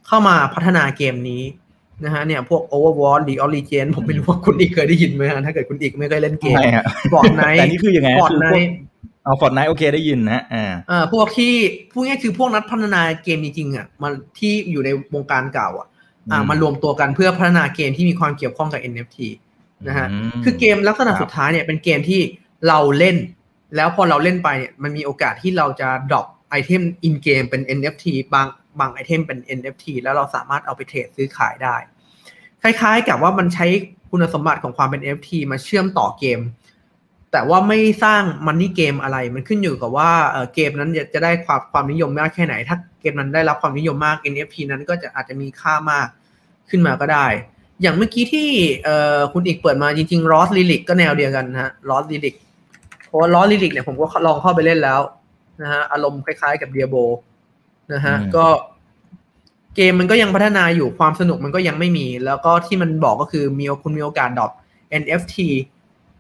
[0.07, 1.43] เข้ามาพัฒนาเกมนี้
[2.05, 8.69] นะฮะเนี่ยพวก Overwatch League of Legends ผมไม่รู้ว่าคุณอีกเคยได้ยินไหมฮะถ้าเกิดคุณอีกไม่เคยเล่นเกมไม่ฮะบอร์ดไนแต่นี่คือยังไงบอร์ดคือไนพวก
[9.25, 11.55] เอาฟอร์ดไนโอเคได้ยินนะอ่าอ่าพวกที่
[11.93, 15.89] พวกนี้คือพวกนักพัฒนาเกมจริงๆอะมันที่อยู่ในวงการเก่าอะ
[16.33, 19.19] อ่ามารวมตัวกันเพื่อพัฒนาเกมที่มีความเกี่ยวข้องกับ NFT
[19.89, 20.09] นะฮะ
[20.45, 22.21] คือเกมลักษณะสุดท้ายเนี่ยเป็นเกมที่
[22.69, 23.17] เราเล่น
[23.77, 28.47] แล้วพอเราเล่นไปเนี่ยมันมีโอกาสที่เราจะดรอปไอเทมอินเกมเป็น NFT บาง
[28.81, 31.77] บางไอเทมเป็น NFT แล้วเราสามารถเอาไปเทรดซื้อขายได้
[32.63, 33.67] คล้ายๆกับว่ามันใช้
[34.11, 36.41] คุณสมบัติของความเป็น NFT มาเชื่อมต่อเกม
[37.33, 40.11] แต่ว่าไม่สร้างมันนี่เกมอะไร มันขึ้นอยู่กับว่า
[40.55, 46.09] เกมนั้นจะได้ความความนิยมมากแค่ไหน ถ้าเกมนั้นได้รับความนิยมมาก NFT นั้นก็จะอาจจะมีค่ามาก
[46.71, 47.27] ขึ้นมาก็ได้
[47.83, 48.49] อย่างเมื่อกี้ที่
[49.33, 52.35] คุณอีกเปิดมาจริงๆ Lost Lyric ก็แนวเดียวกันนะฮะ Lost Lyric
[53.07, 55.01] เพราะว่า Lost Lyric เนี่ยผมก็ลองเข้าไปเล่นแล้ว
[55.63, 57.05] นะฮะอารมณ์คล้ายๆกับ Diablo
[57.93, 58.47] นะฮะก็
[59.77, 64.51] เกมมันก็ยังพัฒนาอยู่ความสนุกมันก็ยังไม่มี แล้วก็ที่มันบอกก็คือมีคุณมีโอกาสดรอป
[65.01, 65.37] NFT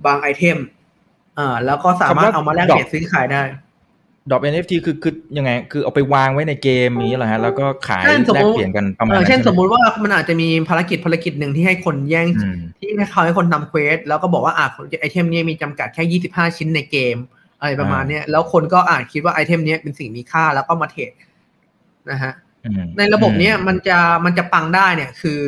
[0.07, 0.59] บางไอเทม
[1.39, 3.43] อ่าแล้วก็สามารถเอามาแลกเปลี่ยนซื้อขายได้
[4.31, 12.27] drop NFT คือคือยังไง คือเอาไปวางไว้ในเกมนี้เหรอฮะ แล้วก็ขายแลกเปลี่ยนกันประมาณเช่นสมมุติว่ามันอาจจะมีภารกิจภารกิจหนึ่งที่ให้คนแย่ง
[12.79, 14.67] ที่ให้เขาให้คนทำ quest แล้วก็บอกว่าอ่า
[15.01, 17.17] ไอเทมนี้มีจำกัดแค่ยี่สิบห้าชิ้นในเกม
[17.61, 21.13] อะไรประมาณนี้แล้วคนก็อาจคิดว่าไอเทมนี้เป็นสิ่งมีค่าแล้วก็มาเทรด
[22.11, 22.33] นะฮะ
[22.99, 25.43] ในระบบเนี้ยมันจะมันจะปังได้เนี่ย คือ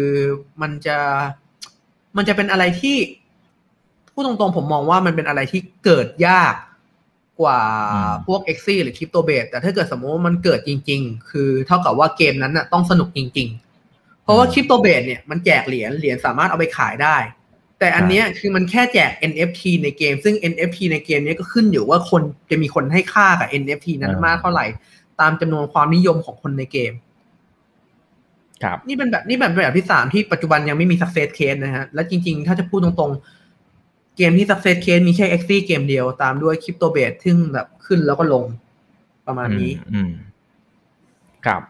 [0.62, 0.98] มันจะ
[2.16, 2.96] มันจะเป็นอะไรที่
[4.12, 6.54] พูดตรงๆผมมองว่ามันเป็นอะไรที่เกิดยาก
[7.42, 7.60] กว่า
[8.26, 13.48] พวก x ็หรือคริปโตเบสแต่ถ้าเกิดสมมติว่ามันเกิดจริง ๆ คือเท่ากับว่าเกมนั้นน่ะต้องสนุกจริง
[13.86, 17.16] ๆ เพราะว่าคริปโตเบสเนี่ยมันแจกเหรียญเหรียญสามารถเอาไปขายได้
[17.82, 24.66] แต่อันเนี้ยคือมันแค่แจก NFT ในเกม ซึ่ง NFT ในเกมนี้ก็ขึ้นอยู่ว่าคนจะมีคนให้ค่ากับ NFT นั้นมากเท่าไหร่
[25.20, 26.92] ตามจำนวนความนิยมของคนในเกม
[28.62, 33.41] ครับนี่เป็นแบบนี่แบบแบบที่สามที่ปัจจุบันยังไม่มี success case นะฮะ และจริง ๆ ถ้าจะพูดตรงๆเก
[34.28, 38.44] มที่ success case มีแค่ x เกมเดียวตามด้วย crypto base ซึ่งแบบขึ้นแล้วก็ลง
[39.26, 40.12] ประมาณนี้อืม
[41.46, 41.62] ครับ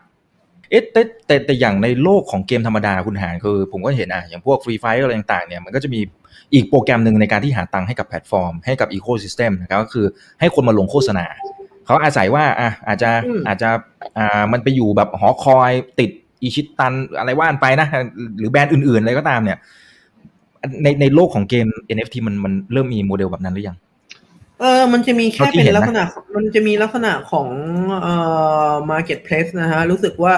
[0.71, 6.01] เอ๊ะแต่แต่แต่อย่างในโลกของเกมธรรมดาคุณหานคือ ผมก็เห็นอะอย่างพวกฟรีไฟอะไรต่างๆเนี่ยมันก็จะมี
[6.55, 10.07] อีกโปรแกรมหนึ่งในการที่หาตังค์ให้กับแพลตฟอร์ม ให้กับ ecosystem นะครับก็คือ
[10.41, 11.27] ให้คนมาลงโฆษณา
[11.87, 13.11] เขาอาศัยว่าอะอาจจะ
[13.49, 13.71] อาจจะ
[14.19, 16.11] อ่ามันไปอยู่แบบหอคอยติด
[16.43, 17.89] อิชิตันอะไรว่านไปนะ
[18.39, 19.59] หรือแบรนด์อื่นๆอะไรก็ตามเนี่ย
[20.83, 23.77] ในในโลกของเกม NFT มันมันเริ่มมีโมเดลแบบนั้นหรือยัง
[24.61, 26.03] เออ มันจะมีแค่เป็นลักษณะ
[26.37, 27.49] มันจะมีลักษณะของ
[28.01, 28.15] เอ่
[28.71, 30.35] อ marketplace นะฮะ รู้สึกว่า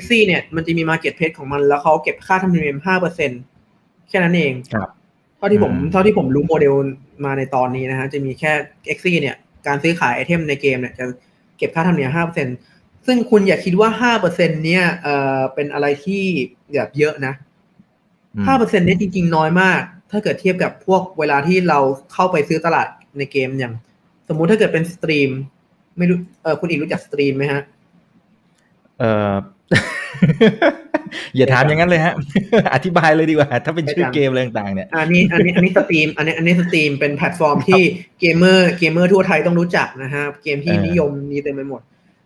[0.00, 3.30] Axie เนี่ย มันจะมี marketplace ของมัน แล้วเขาเก็บค่าธรรมเนียมห้าเปอร์เซ็น
[4.08, 4.88] แค่นั้นเอง ครับ
[5.38, 6.74] เท่าที่ผม เท่าที่ผมรู้โมเดล
[7.24, 8.52] มาในตอนนี้นะฮะ จะมีแค่
[8.96, 9.36] Axie เนี่ย
[9.66, 11.04] การซื้อขายไอเทมในเกมเนี่ย จะ
[11.58, 12.48] เก็บค่าธรรมเนียมห้าเปอร์เซ็น
[13.06, 16.22] ซึ่งคุณอย่าคิดว่าห้าเปอร์เซ็นเนี่ย เอ่อ เป็นอะไรที่
[16.74, 17.34] แบบเยอะนะ
[18.46, 21.78] ห้าเปอร์เซ็นเนี่ยจริง ๆ น้อยมาก ถ้าเกิดเทียบกับพวกเวลาที่เรา
[22.12, 22.86] เข้าไปซื้อตลาด
[23.18, 23.74] ในเกมอย่าง
[24.28, 25.30] สมมุติถ้าเกิดเป็น Steam
[25.98, 27.62] ไม่รู้เออคุณอีกรู้จัก Steam ไหมฮะ
[28.98, 29.32] เออ
[31.36, 32.14] อย่าถามอย่างนั้นเลยฮะ
[32.74, 37.82] อธิบายเลยดีกว่า ถ้าเป็นชื่อเกมอะไรต่างๆเนี่ยอันนี้อันนี้อันนี้ Steam อันนี้อันนี้ Steam เป็นแพลตฟอร์มที่
[38.20, 41.80] เกมเมอร์เกมเมอร์ทั่วไทยต้องรู้จักนะฮะ เกมที่นิยมมีเต็มไปหมด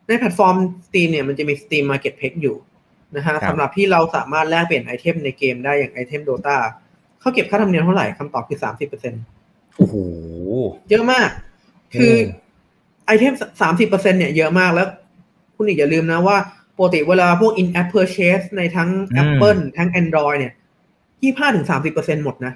[0.06, 2.56] ในแพลตฟอร์ม Steam เนี่ยมันจะมี Steam Marketplace อยู่
[3.16, 6.56] นะฮะสำหรับที่เราสามารถแลกเปลี่ยนไอเทมในเกมได้อย่างไอเทม Dota
[7.20, 9.22] เขาเก็บค่าธรรมเนียมเท่าไหร่คำตอบคือสามสิบเปอร์เซ็นต์
[9.76, 9.94] โอ้โห
[10.90, 11.28] เยอะมาก
[11.98, 12.14] คือ
[13.06, 14.88] ไอเทมสามสิบเปอร์เซ็นเนี่ยเยอะมากแล้ว
[15.56, 16.36] คุณอีกอย่าลืมนะว่า
[16.76, 18.90] ปกติเวลาพวก in app purchase ในทั้ง
[19.22, 20.52] Apple ทั้ง Android เนี่ย
[21.22, 22.52] ยี่ห้าถึงสามสิบเปอร์เซ็นหมดนะ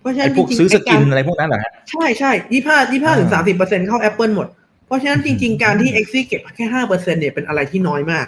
[0.00, 4.46] เพราะฉะนั้นพวกซื้อสกินอะไรพวกนั้นเหรอฮะใช่ใช่ยี่ห้ายี่ห้าถึงสามสิบเปอร์เซ็นเข้า Apple หมด
[4.86, 8.26] เพราะฉะนั้นจริง ๆ การที่ x ็กเก็บแค่ห้าเปอร์เซ็นเนี่ยเป็นอะไรที่น้อยมาก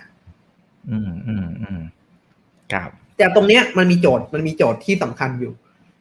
[0.90, 1.80] อืมอืมอืม
[2.72, 5.52] ครับ แต่ตรงเนี้ยมันมีโจทย์มันมีโจทย์ที่สำคัญอยู่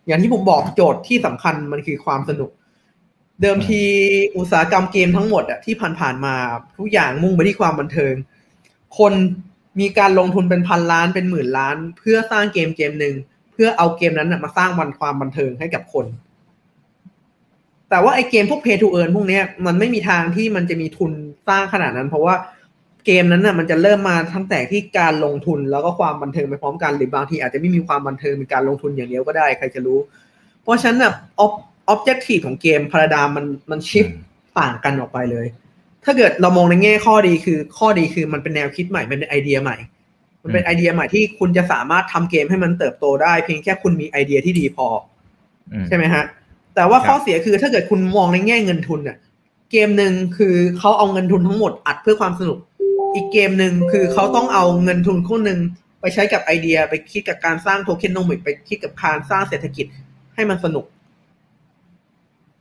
[0.08, 2.52] อย่างที่ผมบอกโจทย์ที่สำคัญมันคือความสนุก
[3.42, 3.82] เดิมที
[4.38, 6.36] อุตสาหกรรมเกมทั้งหมดอะที่ผ่านๆมา
[6.78, 8.14] ทุกอย่างมุ่งไปที่ความบันเทิง
[8.98, 9.14] คน
[9.80, 13.16] มีการลงทุนเป็นพันล้านเป็นหมื่นล้าน เพื่อสร้างเกมเกมหนึ่ง
[13.52, 16.06] เพื่อเอาเกมนั้นมาสร้างวันความบันเทิงให้กับคน
[17.90, 21.12] แต่ว่าไอเกมพวก pay to earn พวกนี้มันไม่มีทางที่มันจะมีทุน
[21.48, 22.36] สร้างขนาดนั้น เพราะว่า
[23.06, 30.00] เกมนั้นน่ะมันจะเริ่มมาทั้งแต่ที่การลงทุนแล้วก็ความบันเทิงไปพร้อมกันหรือบางทีอาจจะไม่มีความบันเทิงเป็นการลงทุนอย่างเดียวก็ได้ใครจะรู้
[30.64, 31.08] เพราะฉะนั้นอ
[31.44, 31.54] อฟ
[31.90, 34.06] ออบเจกตีฟของเกมพาราดามมันมันชิฟ
[34.60, 35.48] ต่างกันออกไปเลย
[36.04, 39.78] ถ้าเกิดเรามองในแง่ข้อดีคือข้อดีคือมันเป็นแนวคิดใหม่เป็นไอเดียใหม่
[40.44, 44.88] มันเป็นไอเดียใหม่ที่คุณจะสามารถทำเกมให้มันเติบโตได้ เพียงแค่คุณมีไอเดียที่ดีพอ
[45.88, 46.24] ใช่ไหมฮะ
[46.78, 49.18] แต่ว่าข้อเสียคือถ้าเกิดคุณมองในแง่เงินทุนเนี่ย
[49.72, 52.58] เกมหนึ่งคือเขาเอาเงินทุนทั้งหมดอัดเพื่อความสนุก
[53.16, 55.60] อีกเกมหนึ่งคือเขาต้องเอาเงินทุนคนหนึ่ง
[56.02, 59.86] ไปใช้กับไอเดียไปคิดกับการสร้าง tokenomics ไปคิดกับการสร้างเศรษฐกิจ
[60.36, 60.86] ให้มันสนุก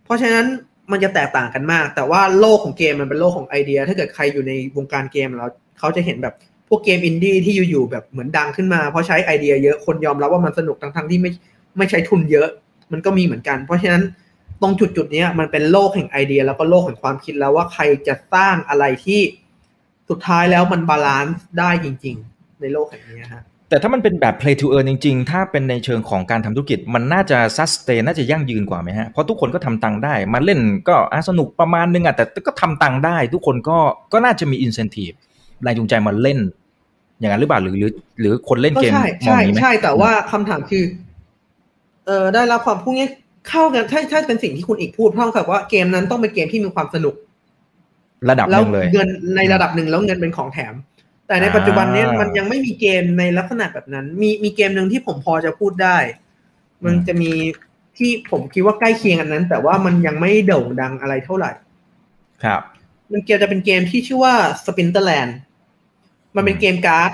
[0.04, 0.46] เพราะฉะนั้น
[0.90, 6.34] มันจะแตกต่างกันมาก แต่ว่าโลกของเกมมันเป็นโลกของไอเดีย ถ้าเกิดใครอยู่ในวงการเกมแล้วเขาจะเห็นแบบ
[6.68, 11.30] พวกเกมอินดี้ที่อยู่ๆแบบเหมือนดังขึ้นมา เพราะใช้ไอเดียเยอะคนยอมรับว่ามันสนุกทั้งๆที่ไม่
[11.78, 12.48] ไม่ใช้ทุนเยอะ
[12.92, 14.02] มันก็มีเหมือนกัน เพราะฉะนั้น
[14.62, 19.20] ตรงจุดจุดนี้มันเป็นโลกแห่งไอเดีย แล้วก็โลกแห่งความคิดแล้วว่าใครจะสร้างอะไรที่
[20.10, 30.96] สุดท้ายแล้วมัน balance ได้จริง ๆ ในโลกแห่งนี้ฮะแต่ถ้ามันเป็นแบบ play to earn จริง ๆ ถ้าเป็นในเชิงของการทำธุรกิจ มันน่าจะ sustain น่าจะยั่งยืนกว่าไหมฮะ เพราะทุกคนก็ทำตังค์ได้ มาเล่นก็
[31.28, 33.78] สนุกประมาณนึงอะ แต่ก็ทำตังค์ได้ ทุกคนก็
[34.12, 35.16] ก็น่าจะมี incentive
[35.62, 36.38] แรงจูงใจมาเล่น
[37.18, 38.92] อย่างนั้นหรือเปล่าหรือหรือ หรือคนเล่นเกม
[39.26, 40.84] มองนี้ไหมใช่แต่ว่าคำถามคือ
[42.06, 43.08] เออได้รับความพูดงี้
[43.48, 47.14] เข้ากันถ้าถ้าเป็นสิ่งที่คุณอีกพูดเท่ากับว่าเกมนั้นต้องเป็นเกมที่มีความสนุก
[48.30, 50.74] ระดับหนึ่งเลยเงินในระดับหนึ่งแล้วเงินเป็นของแถม
[51.26, 55.98] แต่ในปัจจุบันนี้มันยังไม่มีเกมในลักษณะแบบนั้น มีมีเกมหนึ่งที่ผมพอจะพูดได้
[56.84, 57.32] มันจะมี
[57.98, 61.52] ที่ผมคิดว่าใกล้เคียงอันนั้น แต่ว่ามันยังไม่โด่งดังอะไรเท่าไหร่
[62.44, 62.62] ครับ
[63.12, 64.34] มันเกมจะเป็นเกมที่ชื่อว่า
[64.64, 65.32] Splinterland
[66.36, 67.10] มันเป็นเกมการ์ด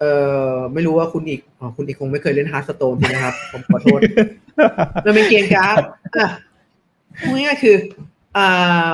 [0.00, 0.12] เอ่
[0.52, 4.00] อไม่รู้ว่าคุณอีกอ๋อคุณอีกคงไม่เคยเล่น Hearthstone ใช่ไหมครับ ผมขอโทษ
[5.04, 5.76] มันเป็นเกมการ์ด
[6.16, 6.28] อะ
[7.20, 7.76] พูดง่ายๆคือ
[8.36, 8.92] อ่า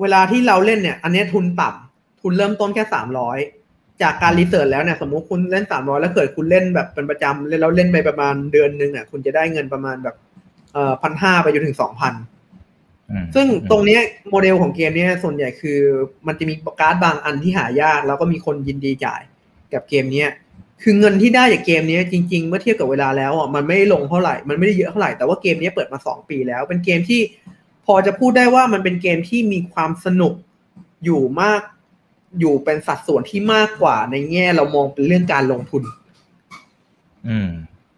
[0.00, 3.38] เวลาที่เราเล่นเนี่ย อันนี้ทุนต่ำทุนเริ่มต้นแค่สามร้อย
[4.02, 10.16] จากการรีเสิร์ชแล้วเนี่ยสมมติคุณเล่นสามร้อยแล้วเกิดคุณเล่นแบบเป็นประจำแล้วเล่นไปประมาณเดือนหนึ่งอะคุณจะได้เงินประมาณแบบ
[10.72, 12.14] เอ่อพันห้าไปจนถึงสองพัน
[13.34, 13.98] ซึ่งตรงนี้
[14.30, 15.78] โมเดลของเกมนี้ส่วนใหญ่คือ
[16.26, 19.22] มันจะมีการ์ดบางอันที่หายาก แล้วก็มีคนยินดีจ่าย
[19.74, 20.26] กับเกมนี้
[20.82, 27.20] คือเงินที่ได้จากเกมนี้จริง ๆ เมื่อเทียบกับเวลาแล้วอะมันไม่ได้ลงเท่าไหร่มันไม่ได้เยอะเท่าไหร่แต่ว่าเกมนี้เปิดมาสองปีแล้ว เป็นเกมที่
[27.86, 30.34] พอจะพูดได้ว่ามันเป็นเกมที่มีความสนุก
[31.04, 31.60] อยู่มาก
[32.40, 35.82] อยู่เป็นสัดส่วนที่มากกว่าในแง่เรามองเป็นเรื่องการลงทุน
[37.28, 37.50] อืม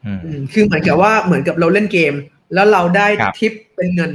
[0.05, 2.14] อืมคือเหมือนกับว่าเหมือนกับเราเล่นเกม
[2.55, 3.07] แล้วเราได้
[3.39, 4.12] ทิปเป็นเงิน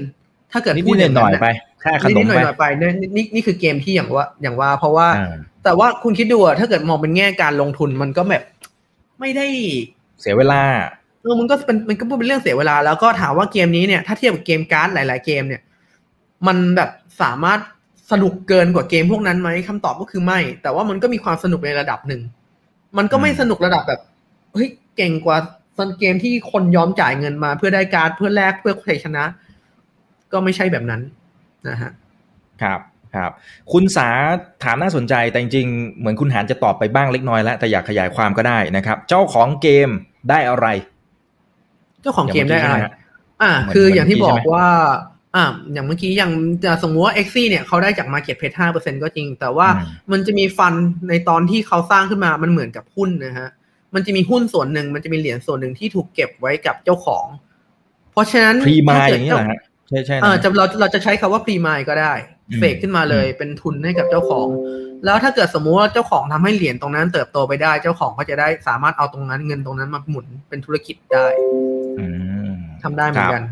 [0.51, 1.47] ถ้าเกิดพูดหน่อยไป
[1.83, 5.07] ค่ขนมไปนิดหน่อยไปนี่นี่คือเกมที่อย่างว่า อย่างว่าเพราะว่า
[5.63, 8.43] แต่ว่าคุณคิดดูอะถ้าเกิดมองเป็นแง่การลงทุนมันก็แบบ
[9.19, 9.47] ไม่ได้
[10.21, 10.61] เสียเวลา
[11.21, 15.61] เออมันก็เป็นมันก็เป็นเรื่องเสียเวลา แล้วก็ถามว่าเกมนี้เนี่ยถ้าเทียบกับเกมการ์ดหลาย ๆ เกมเนี่ย
[16.47, 16.89] มันแบบ
[17.21, 17.59] สามารถ
[18.11, 22.21] สนุกเกินกว่าเกมพวกนั้นไหมคำตอบก็คือไม่ แต่ว่ามันก็มีความสนุกในระดับหนึ่ง
[22.97, 24.01] มันก็ไม่สนุกระดับแบบ
[24.53, 25.37] เฮ้ยเก่งกว่า
[25.77, 29.23] ซันเกมที่คนยอมจ่ายเงินมาเพื่อได้การ์ดเพื่อแลกเพื่อชัยชนะ
[30.31, 31.01] ก็ไม่ใช่แบบนั้น
[31.69, 31.91] นะฮะ
[32.61, 32.79] ครับ
[33.15, 33.31] ครับ
[33.73, 34.09] คุณสา
[34.63, 39.89] ถามน่าสนใจแต่จริงๆเหมือนคุณหานจะตอบไปบ้างเล็กน้อยแล้วแต่อยากขยายความก็ได้นะครับ เจ้าของเกม
[40.29, 40.67] ได้อะไร
[42.01, 42.77] เจ้าของเกมได้อะไร
[43.41, 44.67] อ่า คืออย่างที่บอกว่า
[45.35, 46.31] อ่า อย่างเมื่อกี้อย่าง
[46.65, 49.67] จะสมมติว่า x ็เนี่ยเขาได้จาก Market p ห้าเปอร์เซ็นก็จริง แต่ว่า
[50.11, 50.73] มันจะมีฟัน
[51.09, 53.49] ในตอนที่เขาสร้างขึ้นมามันเหมือนกับหุ้นนะฮะ
[53.95, 57.25] มันจะมีหุ้นส่วนหนึ่งมันจะมีเหรียญส่วนหนึ่งที่ถูกเก็บไว้กับเจ้าของ
[58.11, 62.13] เพราะฉะนั้นพรีมายอย่างนี้เหรอฮะใช่ใช่เออจะเราเราจะใช้คาว่าพรีมายก็ได้
[62.57, 64.47] เฟกขึ้นมาเลย เป็นทุนให้กับเจ้าของ
[65.05, 71.25] แล้วถ้าเกิดสมมุติว่าเจ้าของทำให้เหรียญตรงนั้นเติบโตไปได้ เจ้าของก็จะได้สามารถเอาตรงนั้นเงินตรงนั้นมาหมุนเป็นธุรกิจได้
[72.83, 73.43] ทำได้เหมือนกัน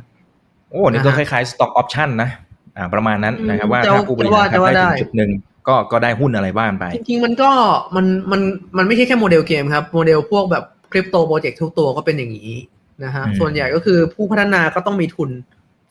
[0.69, 2.29] โอ้นี่ก็คล้ายๆ stock option นะ
[2.77, 5.31] อ่าประมาณนั้นนะครับว่าถ้าผู้บริหารได้ถึงจุดหนึ่ง
[5.67, 7.49] ก็ก็ได้หุ้นอะไรบ้างไป จริงๆ มันก็
[7.95, 8.41] มันมัน
[8.77, 12.51] มันไม่ใช่แค่โมเดลเกมครับ โมเดลพวกแบบคริปโตโปรเจกต์ทุกตัวก็เป็นอย่างนี้
[13.03, 15.29] นะฮะส่วนใหญ่ก็คือผู้พัฒนาก็ต้องมีทุน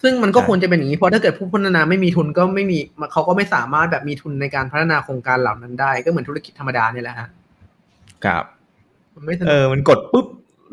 [0.03, 2.79] ซึ่งมันก็ควรจะเป็นอย่างนี้เพราะถ้าเกิดผู้พัฒนาไม่มีทุนก็ไม่มี
[3.13, 7.29] เขาก็ไม่สามารถแบบมีทุนในการพัฒนาโครงการเหล่านั้นได้ ก็เหมือนธุรกิจธรรมดานี่แหละฮะ
[8.25, 8.45] ครับ
[9.49, 10.27] เออมันกดปุ๊บ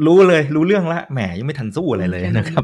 [0.05, 2.63] รู้เลยรู้เรื่องละแหมยังไม่ทันสู้อะไรเลยนะครับ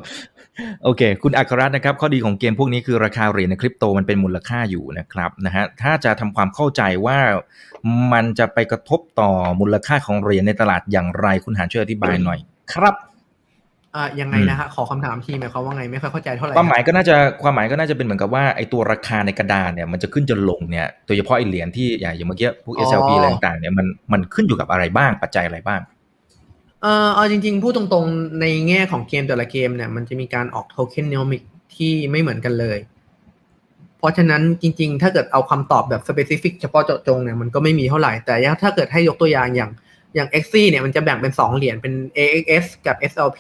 [0.84, 7.18] โอเค คุณอัครรัตน์นะครับ ข้อดีของเกมพวกนี้คือราคาเหรียญในคริปโตมันเป็นมูลค่าอยู่นะครับนะฮะถ้าจะทำความเข้าใจว่า
[8.14, 12.40] มันจะไปกระทบต่อมูลค่าของเหรียญในตลาดอย่างไร คุณหาช่วยอธิบายหน่อย
[12.74, 12.96] ครับ
[13.96, 25.82] อ่ายังไงนะฮะขอคำถามทีหมายความว่าไงไม่ค่อยเข้าใจเท่าไหร่ความหมายก็น่าจะความหมายก็น่าจะเป็นเหมือนกับว่าไอ้ตัวราคาในกระดานเนี่ยมันจะขึ้นจะลงเนี่ยโดยเฉพาะไอ้เหรียญที่อย่างเมื่อกี้พวก SLP อะไรต่างๆเนี่ยมันมันขึ้นอยู่กับอะไรบ้างปัจจัยอะไรบ้าง
[26.82, 31.44] เออเอาจริงๆ พูดตรงๆในแง่ของเกมแต่ละเกมเนี่ยมันจะมีการออก tokenomics
[31.76, 32.80] ที่ไม่เหมือนกันเลย
[33.98, 39.72] เพราะฉะนั้นจริง ๆ ถ้าเกิดเอาคำตอบแบบ specific เฉพาะเจาะจงเนี่ยมันก็ไม่มีเท่าไหร่แต่ถ้าเกิดให้ยกตัวอย่างอย่าง
[40.16, 43.40] อย่าง x อเนี่ยมันจะแบ่งเป็น 2 เหรียญเป็น AXS กับ SLP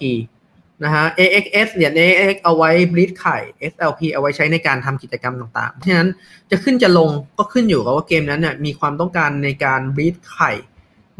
[0.83, 3.37] นะฮะ AXS เหรียญ AXS เอาไว้ breed ไข่
[3.71, 6.09] SLP เอาไว้ใช้ในการทำกิจกรรมต่างๆ เพราะฉะนั้น
[6.51, 10.51] จะขึ้นจะลงก็ขึ้นอยู่กับว่าเกมนั้นเนี่ยมีความต้องการในการ breed ไข่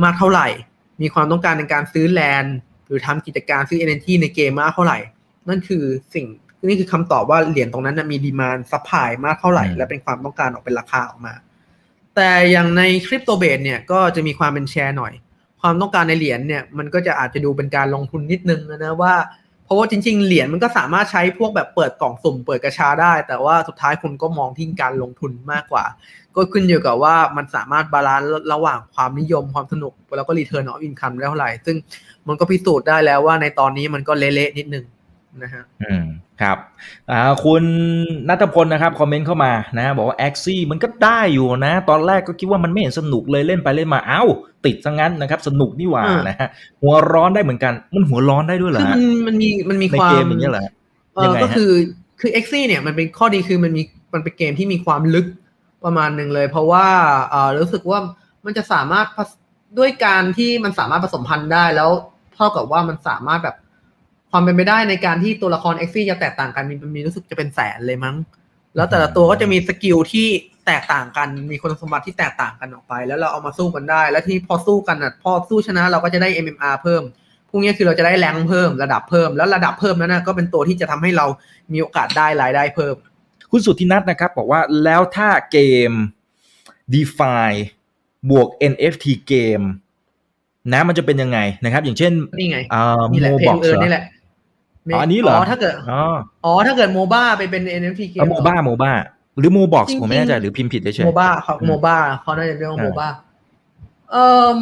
[0.03, 0.47] มากเท่าไหร่
[1.01, 2.55] มีความต้องการในการซื้อ land
[2.87, 4.97] หรือทำกิจการซื้อเอเนจีในเกมมากเท่าไหร่
[5.49, 5.83] นั่นคือ
[6.13, 6.25] สิ่ง
[6.67, 11.33] นี่คือคำตอบว่าเหรียญตรงนั้นมี demand supply มากเท่าไหร่ และเป็นความต้องการออกเป็นราคาออกมา
[12.15, 15.13] แต่อย่างใน CryptoBlades เนี่ยก็จะมีความเป็นแชร์หน่อย
[15.61, 19.13] ความต้องการในเหรียญเนี่ยมันก็จะอาจจะดูเป็นการลงทุนนิดนึงนะว่า
[19.71, 25.85] เพราะว่าจริง ๆ เหรียญมันก็สามารถใช้พวกแบบเปิดกล่องสุ่มเปิดกาชาได้ แต่ว่าสุดท้ายคุณก็มองที่การลงทุนมากกว่า
[26.35, 31.77] ก็ขึ้นอยู่กับว่ามันสามารถ balance ระหว่างความนิยมความสนุกแล้วก็ return of income ได้เท่าไหร่ ซึ่ง
[32.27, 34.85] มันก็พิสูจน์ได้แล้วว่าในตอนนี้มันก็เละๆนิดนึง
[35.43, 36.05] นะฮะอืม
[36.41, 36.57] ครับ
[37.11, 37.63] อ่าคุณ
[38.29, 44.23] นัทพลนะครับคอมเมนต์เข้ามานะ บอกว่า Axie มันก็ได้อยู่นะ ตอนแรกก็คิดว่ามันไม่เห็นสนุกเลยเล่นไปเล่นมาเอ้า
[44.65, 46.49] ติดซะงั้นนะครับ สนุกนี่หว่าอ่านนะฮะ
[46.81, 50.67] หัวร้อนได้เหมือนกัน มันหัวร้อนได้ด้วยเหรอคือฮะมันมันมีมันมีในความเกมอย่างเงี้ยเหรอ
[51.15, 51.71] เอยังอไงฮะก็คือ
[52.19, 55.25] คือ Axie เนี่ยมันเป็นข้อดีคือมันมีมันเป็นเกมที่มีความลึก
[55.85, 56.87] ประมาณหนึ่งเลย เพราะว่า
[57.29, 57.99] เออรู้สึกว่า
[58.45, 59.31] มันจะสามารถผส
[59.79, 61.89] ด้วยการที่มันสามารถผสมพันธุ์ได้แล้ว
[62.35, 63.55] เท่ากับว่ามันสามารถแบบ
[64.31, 68.15] ความเป็นไปได้ในการที่ตัวละคร Axie จะแตกต่างกันมีมีรู้สึกจะเป็นแสนเลยมั้ง
[68.75, 70.27] แล้วแต่ละตัวก็จะมี skill ที่
[70.67, 77.03] แตกต่างกันมีคุณสมบัติที่แตกต่างกันออกไป แล้วเราเอามาสู้กันได้ แล้วที่พอสู้กันอะพอสู้ชนะเราก็จะได้ MMR เพิ่ม
[77.49, 81.25] พวกนี้คือเราจะได้แรงค์เพิ่มระดับเพิ่มแล้วระดับเพิ่มนั้นนะก็เป็นตัวที่จะทำให้เรา
[81.73, 82.95] มีโอกาสได้รายได้เพิ่ม
[83.51, 85.59] คุณสุทธินัทนะครับบอกว่าแล้วถ้าเก
[85.89, 85.91] ม
[86.93, 87.51] DeFi
[88.29, 89.61] บวก NFT เกม
[90.73, 94.03] นะมันจะเป็นยังไงนะครับ อย่างเช่นนี่ไงอ่านี่แหละโมเพลบ็องกเอิเหรอนี่แหละ
[94.95, 96.03] อ๋ออันนี้เหรอ อ๋อถ้าเกิดอ๋อ
[96.45, 98.91] อ๋อถ้าเกิดโมบ้าไปเป็น NFT เกมโมบ้าโมบ้า
[99.39, 103.07] หรือโมบ็อกจริงๆผมไม่แน่ใจหรือพิมพ์ผิดเฉยๆโมบ้าเขาอืมโมบ้าเขาน่าจะเรียกว่าอ่าโมบ้า
[104.11, 104.25] เอ่
[104.57, 104.59] อ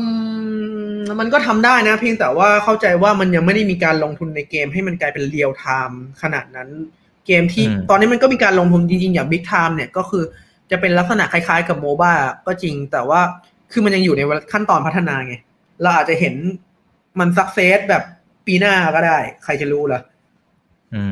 [1.19, 6.69] มันก็ทำได้นะ เพียงแต่ว่าเข้าใจว่ามันยังไม่ได้มีการลงทุนในเกมให้มันกลายเป็น real-time ขนาดนั้น
[7.27, 10.23] เกมที่อืมตอนนี้มันก็มีการลงทุนจริงๆ อย่าง Big Time เนี่ยก็คือ
[10.71, 12.11] จะเป็นลักษณะคล้ายๆกับ MOBA
[12.47, 13.21] ก็จริง แต่ว่า
[13.71, 14.21] คือมันยังอยู่ใน
[14.51, 15.35] ขั้นตอนพัฒนาไง
[15.81, 16.35] เราอาจจะเห็น
[17.19, 18.03] มัน success แบบ
[18.47, 20.16] ปีหน้าก็ได้ ใครจะรู้ล่ะอืม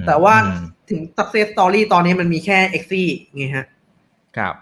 [0.07, 3.03] แต่ว่าอืมถึง success story ตอนนี้มันมีแค่ Axie
[3.35, 3.65] ไงฮะ
[4.37, 4.55] ครับ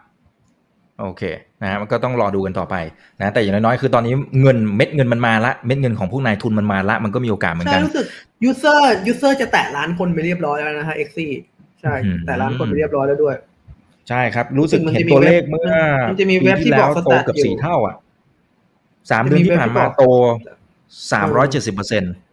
[1.02, 1.24] โอเค
[1.62, 2.76] นะฮะมันก็ต้องรอดูกันต่อไป
[3.20, 8.06] นะ แต่อย่างน้อยๆ คือตอนนี้เงินเม็ดเงินมันมาละ เม็ดเงินของพวกนายทุนมันมาละ มันก็มีโอกาสเหมือนใช่กันรู้สึก
[8.50, 11.28] user user จะแตะล้านคนไปเรียบร้อยแล้วนะฮะ e x i
[11.82, 13.36] ใช่อืมแต่ล้านคนไปเรียบร้อยแล้วด้วย
[14.10, 15.72] ใช่ครับ รู้สึกมันจะเห็นมีตัวเลขเว็บเมื่อ
[16.10, 17.96] มันจะมีเว็บที่ปีบอกแล้วสแตทโตเกับอยู่สี่เท่าอะ
[19.12, 20.06] สามจะมีเดือนที่ผ่านเว็บที่มาบอกโต
[21.12, 22.33] สามร้อยเจ็ดสิบเปอร์เซ็นต์อืม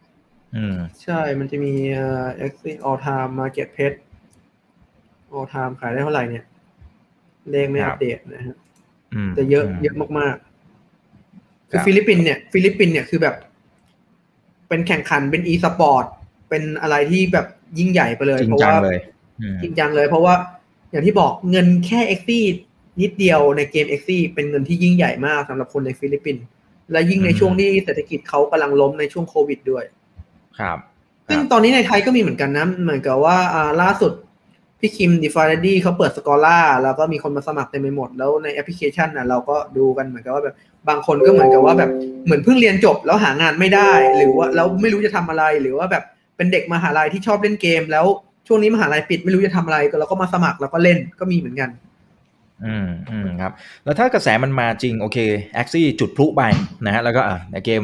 [1.03, 3.93] ใช่มันจะมีเอ่อ e x i all time market pet
[5.37, 6.45] all time ขายได้เท่าไหร่เนี่ย
[7.51, 8.57] เลขไม่ครัอับปเดตนะฮะ
[9.15, 13.37] อืมแต่เยอะมเยอะมากๆ คือครับฟิลิปปินส์เนี่ย ฟิลิปปินส์เนี่ยคือแบบ
[14.69, 16.05] เป็นแข่งขันเป็น e สปอร์ต
[16.49, 17.47] เป็นอะไรที่แบบ
[17.79, 18.99] ยิ่งใหญ่ไปเลยจริงเพราะจังว่าเลย
[19.41, 20.35] อืมจริงจังเลย เพราะว่า
[20.91, 22.45] อย่างที่บอกเงินแค่ Axie
[23.03, 26.45] นิดเดียวในเกม Axie เป็นเงินที่ยิ่งใหญ่มากสำหรับคนในฟิลิปปินส์
[26.93, 29.85] และยิ่งในช่วงที่เศรษฐกิจเขากำลังล้มในช่วงโควิดด้วย
[30.59, 30.79] ครับ
[31.27, 34.13] คซึ่งรับตอนนี้ในไทยก็มีเหมือนกันนะ เหมือนกับว่าอ่าล่าสุด
[34.81, 40.55] พี่คิม DeFi Daddy เขาเปิด scholar แล้วก็มีคนมาสมัครเต็มไปหมด แล้วในแอปพลิเคชันน่ะเราก็ดูกันเหมือนกับว่าแบบ
[40.89, 41.91] บางคนก็เหมือนกับว่าแบบ
[42.25, 46.05] เหมือนเพิ่งเรียนจบแล้วหางานไม่ได้ หรือว่าแล้วไม่รู้จะทำอะไรหรือว่าแบบ
[46.37, 48.05] เป็นเด็กมหาลัยที่ชอบเล่นเกม แล้ว
[48.47, 51.71] ช่วงนี้มหาลัยปิดไม่รู้จะทำอะไรก็เราก็มาสมัครแล้วก็เล่นก็มีเหมือนกัน
[52.67, 53.53] อืมอืมครับ
[53.85, 55.19] แล้วถ้ากระแสมันมาจริงโอเค
[55.55, 56.43] Axie จุดพลุไป
[56.87, 57.83] นะฮะแล้วก็อะในเกม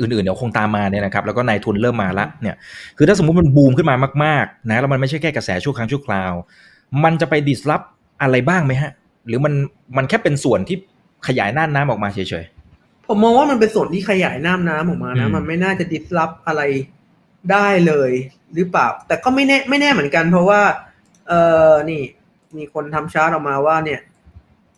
[0.00, 2.56] อื่นๆเดี๋ยวคงตามมาเนี่ยนะครับแล้วก็นายทุนเริ่มมาละเนี่ย
[2.98, 6.32] คือถ้าสมมุติมันบูมขึ้นมามากๆนะแล้วมันไม่ใช่แค่กระแสชั่วครั้งชั่วคราว
[7.04, 7.82] มันจะไปดิสรับ
[8.22, 8.92] อะไรบ้างไหมฮะ
[9.26, 9.52] หรือมัน
[9.96, 10.76] มันแค่เป็นส่วนที่
[11.26, 12.44] ขยายน่านน้ำออกมาเฉย
[13.06, 16.62] ผมมองว่ามันเป็นส่วนที่ขยายน้ำน้ำออกมานะอืมมันไม่น่าจะดิสรับอะไร
[17.52, 18.10] ได้เลย
[18.54, 20.60] หรือเปล่า แต่ก็ไม่แน่ไม่แน่เหมือนกัน เพราะว่า
[21.28, 21.32] เอ
[21.70, 22.02] อนี่
[22.56, 24.00] มีคนทำชาร์ตออกมาว่าเนี่ย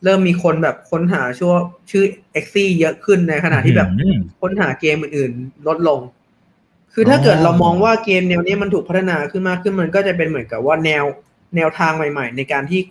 [0.05, 1.53] เริ่มมีคนแบบค้นหาชั่ว
[1.91, 2.05] ชื่อ
[2.39, 6.01] e x i เยอะขึ้นในขๆณะที่แบบอืมค้นหาเกมอื่นๆ ลดลง
[6.93, 11.05] คือถ้าอ๋อเกิดเรามองว่าเกมแนวนี้มันถูกพัฒนาขึ้นมากขึ้นมันก็จะเป็นเหมือนกับว่าแนว
[11.57, 12.83] แนวทางใหม่ ๆ ในการที่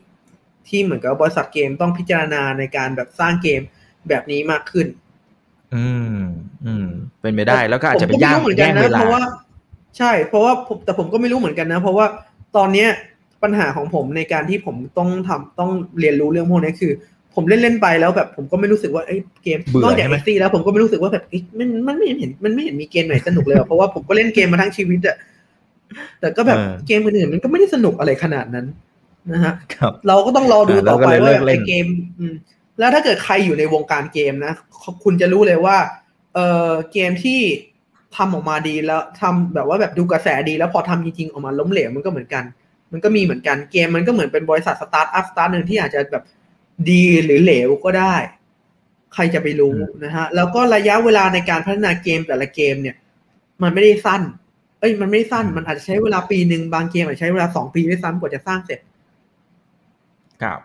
[0.68, 3.62] ที่เหมือนกับบริษัทเกมต้องพิจารณาในการแบบสร้างเกม
[4.10, 4.88] แบบนี้มากขึ้น
[5.76, 5.86] อื
[6.18, 6.20] ม
[6.66, 6.88] อืม
[7.22, 9.24] เป็นไปได้แล้วก็อาจจะไปผมก็ย่างม่รู้เหมือนกัแย่นงนะเวลาเพราะว่า
[9.98, 12.06] ใช่ เพราะว่าผมแต่ผมก็ไม่รู้เหมือนกันนะ เพราะว่า
[12.58, 12.90] ตอนเนี้ย
[13.44, 16.92] ปัญหาของผมในการที่ผมต้องทำต้องเรียนรู้เรื่องพวกนี้คือ
[17.36, 25.18] ผมเล่นเล่นๆไปแล้วแบบผมก็ไม่รู้สึกว่าไอ้เกมเบื่อนอกจากใช่ไหมเอ็กซี่แล้วผมก็ไม่รู้สึกว่าแบบเอ๊ะมันมันไม่เห็นมันไม่เห็นมีเกมไหนสนุกเลยอะเพราะว่าผมก็เล่นเกมมาทั้งชีวิตอะ
[26.20, 28.66] แต่ก็แบบเออเกมอื่นๆมันก็ไม่ได้สนุกอะไรขนาดนั้น
[29.34, 31.86] นะฮะครับเราก็ต้องรอดูอ่าต่อไปเราก็เลยว่าเลิกเล่นไอ้เกม
[32.20, 32.34] อืม
[32.80, 34.54] แล้วถ้าเกิดใครอยู่ในวงการเกมนะ
[35.04, 35.78] คุณจะรู้เลยว่า
[36.34, 37.40] เออเกมที่
[38.18, 42.44] ทำออกมาดีแล้วทำแบบว่าแบบดูกระแสดีแล้วพอทำจริงๆออกมาล้มเหลวมันก็เหมือนกัน
[42.94, 46.24] มันก็มีเหมือนกันเกมมันก็เหมือนเป็นบริษัทสตาร์ทอัพสตาร์ทหนึ่งที่อาจจะแบบ
[46.90, 48.16] ดีหรือเหลวก็ได้
[49.14, 52.96] ใครจะไปรู้นะฮะ แล้วก็ระยะเวลาในการพัฒนาเกมแต่ละเกมเนี่ย
[53.64, 54.22] มันไม่ได้สั้น
[54.80, 58.80] เอ้ยมันไม่ได้สั้นมันอาจจะใช้เวลาปีหนึ่งบางเกมอาจจะใช้เวลาสองปีด้วยซ้ำกว่าจะสร้างเสร็จ
[60.42, 60.60] ครับ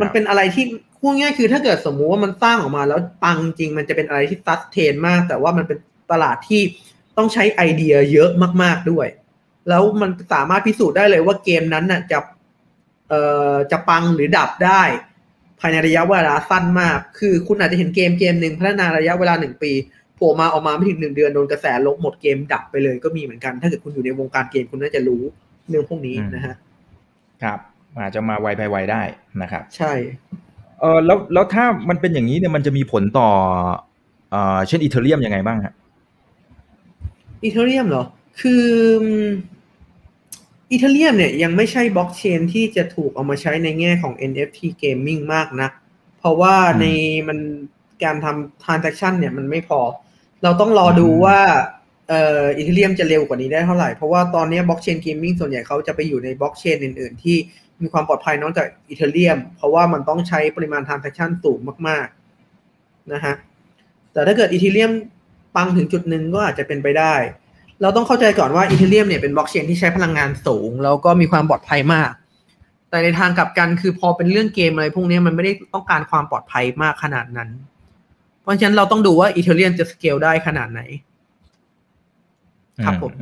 [0.00, 0.64] มันเป็นอะไรที่
[1.00, 5.78] พูดง่ายๆคือถ้าเกิดสมมุติว่ามันสร้างออกมา แล้วปังจริงมันจะเป็นอะไรที่ sustain มาก แต่ว่ามันเป็น
[6.12, 6.62] ตลาดที่
[7.16, 8.30] ต้องใช้ไอเดียเยอะ
[8.62, 9.06] มาก ๆด้วย
[9.68, 12.18] แล้วมันสามารถพิสูจน์ได้เลยว่าเกมนั้นน่ะจะ
[13.08, 13.20] เอ่
[13.52, 14.82] อจะปังหรือดับได้
[15.60, 19.72] ภายในระยะเวลาสั้นมาก คือคุณอาจจะเห็นเกมเกมหนึ่งพัฒนาระยะเวลาหนึ่งปี
[20.16, 25.22] โผล่มาออกมาไม่ถึงหนึ่งเดือนโดนกระแสลบหมดเกมดับไปเลยก็มีเหมือนกัน ถ้าเกิดคุณอยู่ในวงการเกมคุณน่าจะรู้
[25.68, 26.54] เรื่องพวกนี้นะฮะ
[27.42, 27.58] ครับ
[27.98, 29.02] อาจจะมาไวไปไวได้
[29.42, 29.92] นะครับ ใช่
[30.80, 33.28] เออแล้วแล้วถ้ามันเป็นอย่างนี้เนี่ยมันจะมีผลต่อ
[34.30, 35.74] เออเช่น Ethereum ยังไงบ้างฮะ
[37.42, 38.04] Ethereum เหรอ
[38.40, 38.66] คือ
[40.70, 45.68] Ethereum เนี่ยยังไม่ใช่บล็อกเชนที่จะถูกเอามาใช้ในแง่ของ NFT gaming มากนะ
[46.18, 46.84] เพราะว่าใน
[47.28, 47.38] มัน
[48.04, 49.80] การทำ transaction เนี่ยมันไม่พอ
[50.42, 51.38] เราต้องรอดูว่า
[52.08, 57.36] เอ่อ Ethereum จะเร็วกว่านี้ได้เท่าไหร่ เพราะว่าตอนนี้ blockchain gaming ส่วนใหญ่เขาจะไปอยู่ในบล็อกเชนอื่น ๆ ที่
[57.82, 61.58] มีความปลอดภัยนอกจาก Ethereum เพราะว่ามันต้องใช้ปริมาณ transaction สูง
[61.88, 62.06] มาก
[62.58, 63.34] ๆ นะฮะ
[64.12, 64.92] แต่ถ้าเกิด Ethereum
[65.56, 67.14] ปังถึงจุดหนึ่งก็อาจจะเป็นไปได้
[67.82, 72.10] เราต้องเข้าใจก่อนว่า Ethereum เนี่ยเป็นบล็อกเชนที่ใช้พลังงานสูง แล้วก็มีความปลอดภัยมาก
[72.90, 77.48] แต่ในทางกลับกันคือพอเป็นเรื่องเกมอะไรพวกนี้มันไม่ได้ต้องการความปลอดภัยมากขนาดนั้น
[78.40, 80.80] เพราะฉะนั้นเราต้องดูว่า Ethereum จะสเกลได้ขนาดไหน
[82.84, 83.12] ครับผม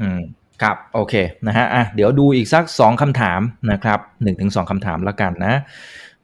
[0.62, 1.14] ครับโอเค
[1.46, 3.40] นะฮะอะเดี๋ยวดูอีกสักสองคำถาม
[3.70, 5.54] นะครับหนึ่งถึงสองคำถามแล้วกันนะ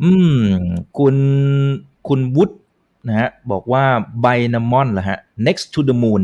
[0.02, 0.38] อืม
[0.98, 1.16] คุณ
[2.08, 2.54] คุณวุฒิ
[3.08, 3.84] นะฮะบอกว่า
[4.20, 6.22] ไบนามอนเหรอฮะ next to the moon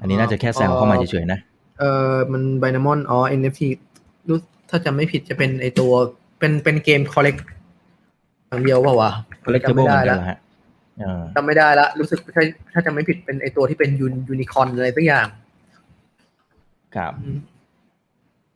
[0.00, 1.38] อันนี้น่าจะแค่แซวเข้ามาเฉยๆนะ
[1.78, 3.60] เออมันไบนามอนอ๋อ NFT
[4.28, 4.38] รู้
[4.70, 5.92] ถ้าจำไม่ผิดจะเป็นไอตัว
[6.38, 7.36] เป็นเป็นเกมคอลเลก
[8.48, 9.10] อย่างเดียวเปล่าวะ
[9.44, 10.38] collectible จำเหไม่มืได้อนกันละเหรอฮะ
[11.02, 15.26] อ่าจำไม่ได้ละรู้สึกถ้าถ้าจำไม่ผิดเป็นไอตัวที่เป็นยูนยูนิคอนอะไรสักอย่าง
[16.96, 17.12] ครับ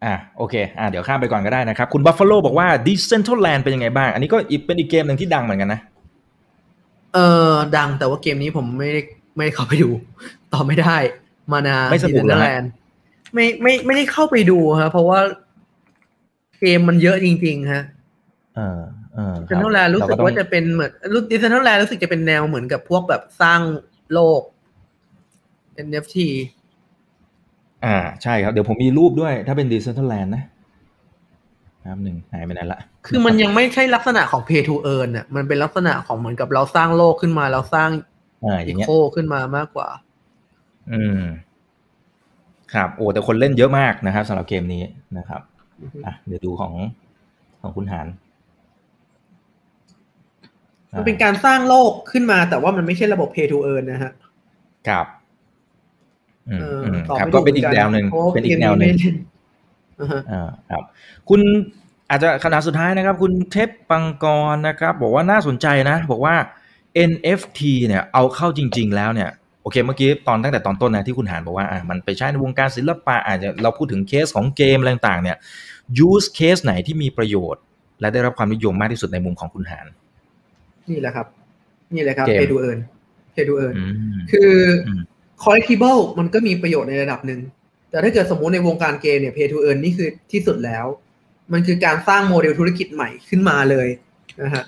[0.04, 5.80] อะโอเคอะเดี๋ยวข้ามไปก่อนก็ได้นะครับ คุณบัฟฟาโลบอกว่า Decentraland เป็นยังไงบ้าง อันนี้ก็อีกเป็นอีกเกมหนึ่งที่ดังเหมือนกันนะ
[7.14, 7.18] เอ
[7.50, 9.00] อดังแต่ว่าเกมนี้ผมไม่ได้
[9.36, 9.90] ไม่ได้เข้าไปดู
[10.52, 10.96] ต่อไม่ได้
[11.52, 12.70] มานาไม่สนุกเหรอฮะ land
[13.34, 15.20] ไม่ไม่ไม่ได้เข้าไปดูครับเพราะว่า
[16.60, 17.84] เกมมันเยอะจริง ๆ ฮะ
[18.56, 18.80] เออ
[19.14, 20.92] เออ Decentraland รู้สึกว่าจะเป็นเหมือน
[21.32, 23.60] Decentraland รู้สึกจะเป็นแนวเหมือนกับพวกแบบสร้าง
[24.12, 24.40] โลก
[25.86, 26.16] NFT
[27.84, 30.44] อ่าใช่ครับ เดี๋ยวผมมีรูปด้วย ถ้าเป็น Decentraland นะ
[31.82, 37.90] นะครับหนึ่งหายไปไหนละ คือมันยังไม่ใช่ลักษณะของ pay to earn อะมันเป็นลักษณะของเหมือนกับเราสร้างโลกขึ้นมา เราสร้าง
[38.44, 39.88] อ่าออีย่างเงี้ยโคขึ้นมามากกว่า
[40.92, 41.20] อืม
[42.74, 44.82] ครับโอ้แต่คนเล่นเยอะมากนะครับสำหรับเกมนี้
[45.18, 45.40] นะครับ
[46.06, 46.72] อะเดี๋ยวดูของ
[47.60, 48.06] ของคุณหาน
[50.96, 54.12] มันเป็นการสร้างโลกขึ้นมา แต่ว่ามันไม่ใช่ระบบ pay to earn นะฮะ
[54.88, 55.06] ครับ
[56.48, 59.16] อืมเอออืมตอบครับไม่ก็ถูกเป็นอีกเหมือนแนกันวหนึ่งเพราะว่าเป็นอีเกกมแนนี้วหไม่นึ่งเล่น
[60.00, 60.82] อ่าฮะอ่าครับ
[61.28, 61.40] คุณ
[62.10, 66.34] อาจจะคำถามสุดท้ายนะครับ คุณเทพปังกรนะครับ บอกว่าน่าสนใจนะ บอกว่า
[67.10, 69.30] NFT เนี่ย เอาเข้าจริง ๆ แล้วเนี่ย
[69.66, 75.36] โอเคเมื่อกี้ตอนตั้งแต่ตอนต้นนะที่คุณหานบอกว่าอ่ามันไปใช้ในวงการศิลปะอาจจะเราพูดถึงเคสของเกมอะไรต่างๆเนี่ย
[76.08, 77.62] use case ไหนที่มีประโยชน์
[78.00, 79.86] และได้รับความนิยมมากที่สุดในมุมของคุณหาน
[80.90, 81.26] นี่แหละครับ
[81.94, 82.78] นี่แหละครับเกม play to earn
[83.34, 84.52] play to earn อืมคือ
[84.86, 85.00] อม
[85.42, 87.40] collectible มันก็มีประโยชน์ในระดับหนึ่ง
[87.90, 90.86] แต่ถ้าเกิดสมมุติในวงการเกมเนี่ย play to earn นี่คือที่สุดแล้ว
[91.52, 93.88] มันคือการสร้างโมเดลธุรกิจใหม่ขึ้นมาเลย
[94.42, 94.64] นะฮะ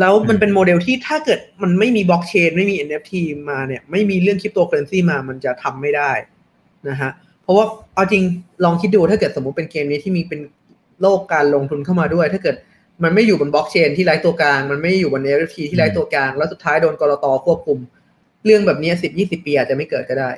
[0.00, 3.12] แล้วมันเป็นโมเดลที่ถ้าเกิดมันไม่มีบล็อกเชนไม่มี NFT
[3.50, 6.12] มาเนี่ยไม่มีเรื่องคริปโตเคอเรนซีมามันจะทำไม่ได้
[6.88, 7.10] นะฮะ
[7.42, 7.64] เพราะว่า
[7.94, 8.22] เอาจริง
[8.64, 10.40] ลองคิดดูถ้าเกิดสมมุติเป็นเกมนี้ที่มีเป็น
[11.00, 12.56] โลกการลงทุนเข้ามาด้วย ถ้าเกิด
[13.04, 17.78] มันไม่อยู่บนบล็อกเชนที่ไร้ตัวกลาง มันไม่อยู่บน NFT ที่ไร้ตัวกลาง แล้วสุดท้ายโดนกรตควบคุม
[18.44, 20.30] เรื่องแบบนี้สิบยี่สิบปีอาจจะไม่เกิดก็ได้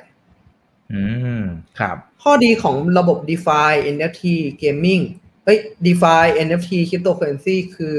[0.93, 1.01] อื
[1.41, 1.43] ม
[1.79, 4.23] ครับข้อดีของระบบ DeFi NFT
[4.61, 5.03] Gaming
[5.45, 7.95] เอ้ย DeFi NFT Cryptocurrency คือ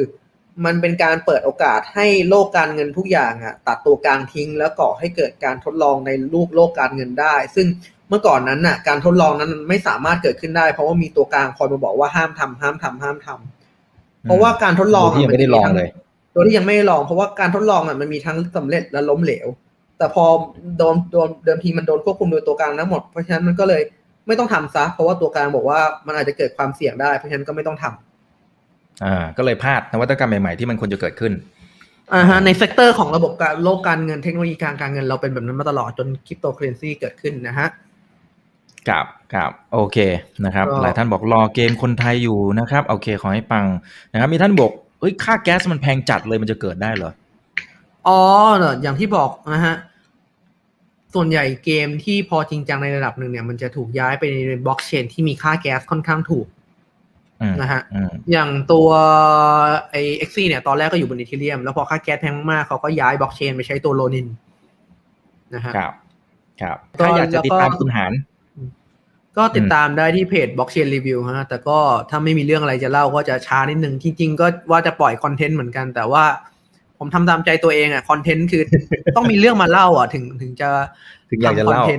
[0.65, 7.67] มันเป็นการเปิดโอกาสให้โลกการเงินทุกอย่างอะตัดตัวกลางทิ้ง แล้วก่อให้เกิดการทดลองในลูกโลกการเงินได้ ซึ่ง
[8.09, 15.89] เมื่อก่อนนั้นน่ะการทดลองนั้นมันไม่สามารถเกิดขึ้นได้ เพราะว่ามีตัวกลางคอยมาบอกว่าห้ามทำห้ามทำห้ามทำเพราะว่าการทดลองโดยที่ยังไม่ได้ลองเลย
[16.33, 19.47] โดยที่ยังไม่ได้ลองเพราะว่าการทดลองอะมันมีทั้งสำเร็จและล้มเหลว
[19.99, 20.25] แต่พอ
[20.79, 23.83] โดนโดนเดิมทีมันโดนควบคุมโดยตัวกลางทั้งหมดเพราะฉะนั้นมันก็เลย
[24.27, 28.06] ไม่ต้องทำซะเพราะว่าตัวกลางบอกว่ามันอาจจะเกิดความเสี่ยงได้เพราะฉะนั้นก็ไม่ต้องทำ
[29.05, 31.33] อ่าก็เลยพลาดนวัตกรรมใหม่ๆที่มันควรจะเกิดขึ้น
[32.15, 37.69] อ่าฮะใน sector ของระบบการโลกการเงินเทคโนโลยีการการเงินเราเป็นแบบนั้นมาตลอดจนคริปโตเคอเรนซีเกิดขึ้นนะฮะ
[38.89, 39.99] ครับครับโอเค
[40.45, 43.67] นะครับก็หลายท่านบอกรอเกมคนไทยอยู่นะครับ โอเคขอให้ปัง
[44.13, 44.71] นะครับ มีท่านบอก
[45.01, 47.13] เอ้ยค่าแก๊สมันแพงจัดเลยมันจะเกิดได้เหรอ
[48.07, 48.21] อ๋อ
[48.57, 49.75] เนอะอย่างที่บอกนะฮะ
[51.15, 54.37] ส่วนใหญ่เกมที่พอจริงจังในระดับหนึ่งเนี่ย มันจะถูกย้ายไปใน
[54.67, 56.56] บล็อกเชนที่มีค่าแก๊สค่อนข้างถูกอืม
[57.61, 58.89] นะฮะอืมอย่างตัว
[59.91, 64.27] Axie เนี่ยตอนแรกก็อยู่บน Ethereum แล้วพอค่าแก๊สแพงมากๆเขาก็ย้ายบล็อกเชนไปใช้ตัว Ronin
[65.55, 65.93] นะฮะครับ
[66.63, 68.13] ครับก็ถ้าอยากจะติดตามแล้วก็คุณหาร
[69.37, 71.79] ก็ติดตามได้ที่เพจ Blockchain Review ฮะแต่ก็
[72.11, 76.25] ถ้าไม่มีเรื่องอะไรจะเล่าก็จะช้านิดนึงจริง ๆ ก็ว่าจะปล่อยคอนเทนต์เหมือนกัน แต่ว่า
[76.99, 78.63] ผมทำตามใจตัวเองอะคอนเทนต์คือ
[79.17, 80.69] ต้องมีเรื่องมาเล่าอะ ถึงถึงจะ
[81.31, 81.93] ถึงอยากจะทำคอนเล่าเท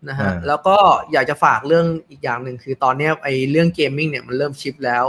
[0.00, 0.76] นต์นะฮะอ่าแล้วก็
[1.12, 5.04] อยากจะฝากเรื่องอีกอย่างหนึ่งคือตอนเนี้ยไอ้เรื่องเกมมิ่งเนี่ยมันเริ่มชิปแล้ว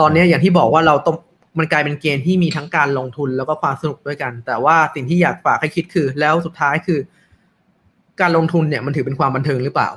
[0.00, 1.16] ตอนเนี้ยอย่างที่บอกว่าเราต้อง
[1.58, 7.00] มันกลายเป็นเกมที่มีทั้งการลงทุนแล้วก็ความสนุกด้วยกัน แต่ว่าสิ่งที่อยากฝากให้คิดคือ แล้วสุดท้ายคือ
[8.20, 9.90] การลงทุนเนี่ยมันถือเป็นความบันเทิงหรือเปล่า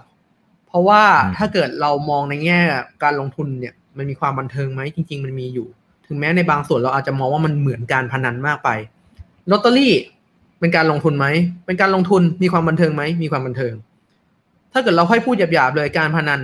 [0.67, 2.59] เพราะว่าอืมถ้าเกิดเรามองในแง่
[3.03, 5.67] การลงทุนเนี่ย มันมีความบันเทิงไหมจริง ๆ มันมีอยู่
[6.07, 8.69] ถึงแม้ในบางส่วนเราอาจจะมองว่ามันเหมือนการพนันมากไป
[9.51, 9.93] ลอตเตอรี่
[10.59, 11.27] เป็นการลงทุนไหม
[11.65, 13.73] เป็นการลงทุนมีความบันเทิงไหมมีความบันเทิง
[14.73, 16.41] ถ้าเกิดเราค่อยพูดหยาบๆเลยการพนัน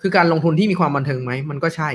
[0.00, 1.90] คือการลงทุนที่มีความบันเทิงไหมมันก็ใช่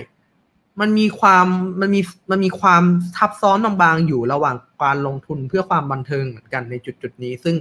[0.81, 1.45] มันมีความ
[1.81, 2.01] มันมี
[2.31, 2.83] มันมีความ
[3.17, 7.55] ทับซ้อนบางๆอยู่ระหว่างการลงทุนเพื่อความบันเทิงเหมือนกันในจุดจุดๆนี้ ซึ่ง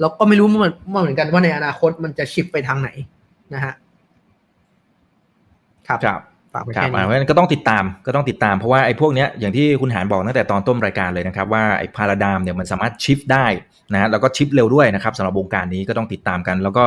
[0.00, 2.90] เราก็ไม่รู้เหมือนเหมือนกันว่าในอนาคตมันจะชิปไปทางไหน
[3.54, 3.74] นะฮะ
[5.88, 5.98] ครับ
[6.54, 13.46] ฝากไว้ครับแค่อ่าเพนี้ราะฉะนั้นก็ต้องติดตามก็ต้องติดตามเพราะว่าไอ้พวกเนี้ยอย่างที่คุณหานบอกตั้งแต่ตอนต้นรายการเลยนะครับว่าไอ้พาราดามเนี่ยมันสามารถชิฟได้
[13.94, 16.84] นะแล้วก็ชิฟเร็วด้วยนะครับสำหรับวงการนี้ก็ต้องติดตามกัน แล้วก็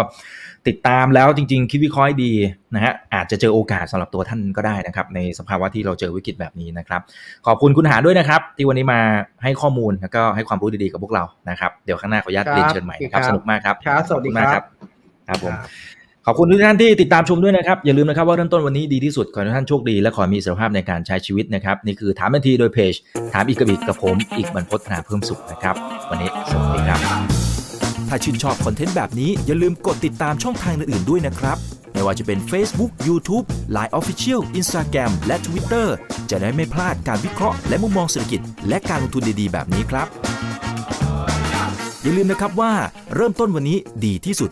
[0.67, 2.31] ติดตามแล้วจริง ๆ คิดวิเคราะห์ให้ดี
[2.75, 7.01] นะฮะอาจจะเจอโอกาสสำหรับตัวท่านก็ได้นะครับ ในสภาวะที่เราเจอวิกฤตแบบนี้นะครับ
[7.47, 8.99] ขอบคุณคุณหานด้วยนะครับ ที่วันนี้มา
[9.43, 14.63] ให้ข้อมูลแล้วก็ให้ความรู้ดีๆกับพวกเรานะครับ เดี๋ยวข้างหน้าขออนุญาตเรียนเชิญใหม่นะครับสนุกมากครับครับสวัสดีขอณมากครับ
[15.27, 15.53] ครับผม
[16.27, 22.93] ขอบคุณทุกท่านที่ติดตามชมด้วยนะครับ อย่าลืมนะครับว่าเริ่มต้นวันนี้ดีที่สุด ขอให้ทุกท่านโชคดี และขอให้มีอิสรภาพในการใช้ชีวิตนะครับ นี่คือถามทันทีโดยเพจ
[23.33, 25.75] ถามอีกกับอีกกับผม อีกบรรพฒนาเพิ่มสุขนะครับ
[26.09, 26.99] วันนี้สวัสดีครับ
[28.09, 31.57] ถ้าชื่นชอบคอนเทนต์แบบนี้อย่าลืมกดติดตามช่องทางอื่นๆด้วยนะครับ
[31.93, 33.45] ไม่ว่าจะเป็น Facebook, YouTube,
[33.75, 35.87] Line Official, Instagram และ Twitter
[36.29, 40.07] จะได้ไม่พลาดการวิเคราะห์และมุมมองเศรษฐกิจ และการลงทุนดีๆ แบบนี้ครับ
[42.01, 42.71] อย่าลืมนะครับว่า
[43.15, 44.51] เริ่มต้นวันนี้ดีที่สุด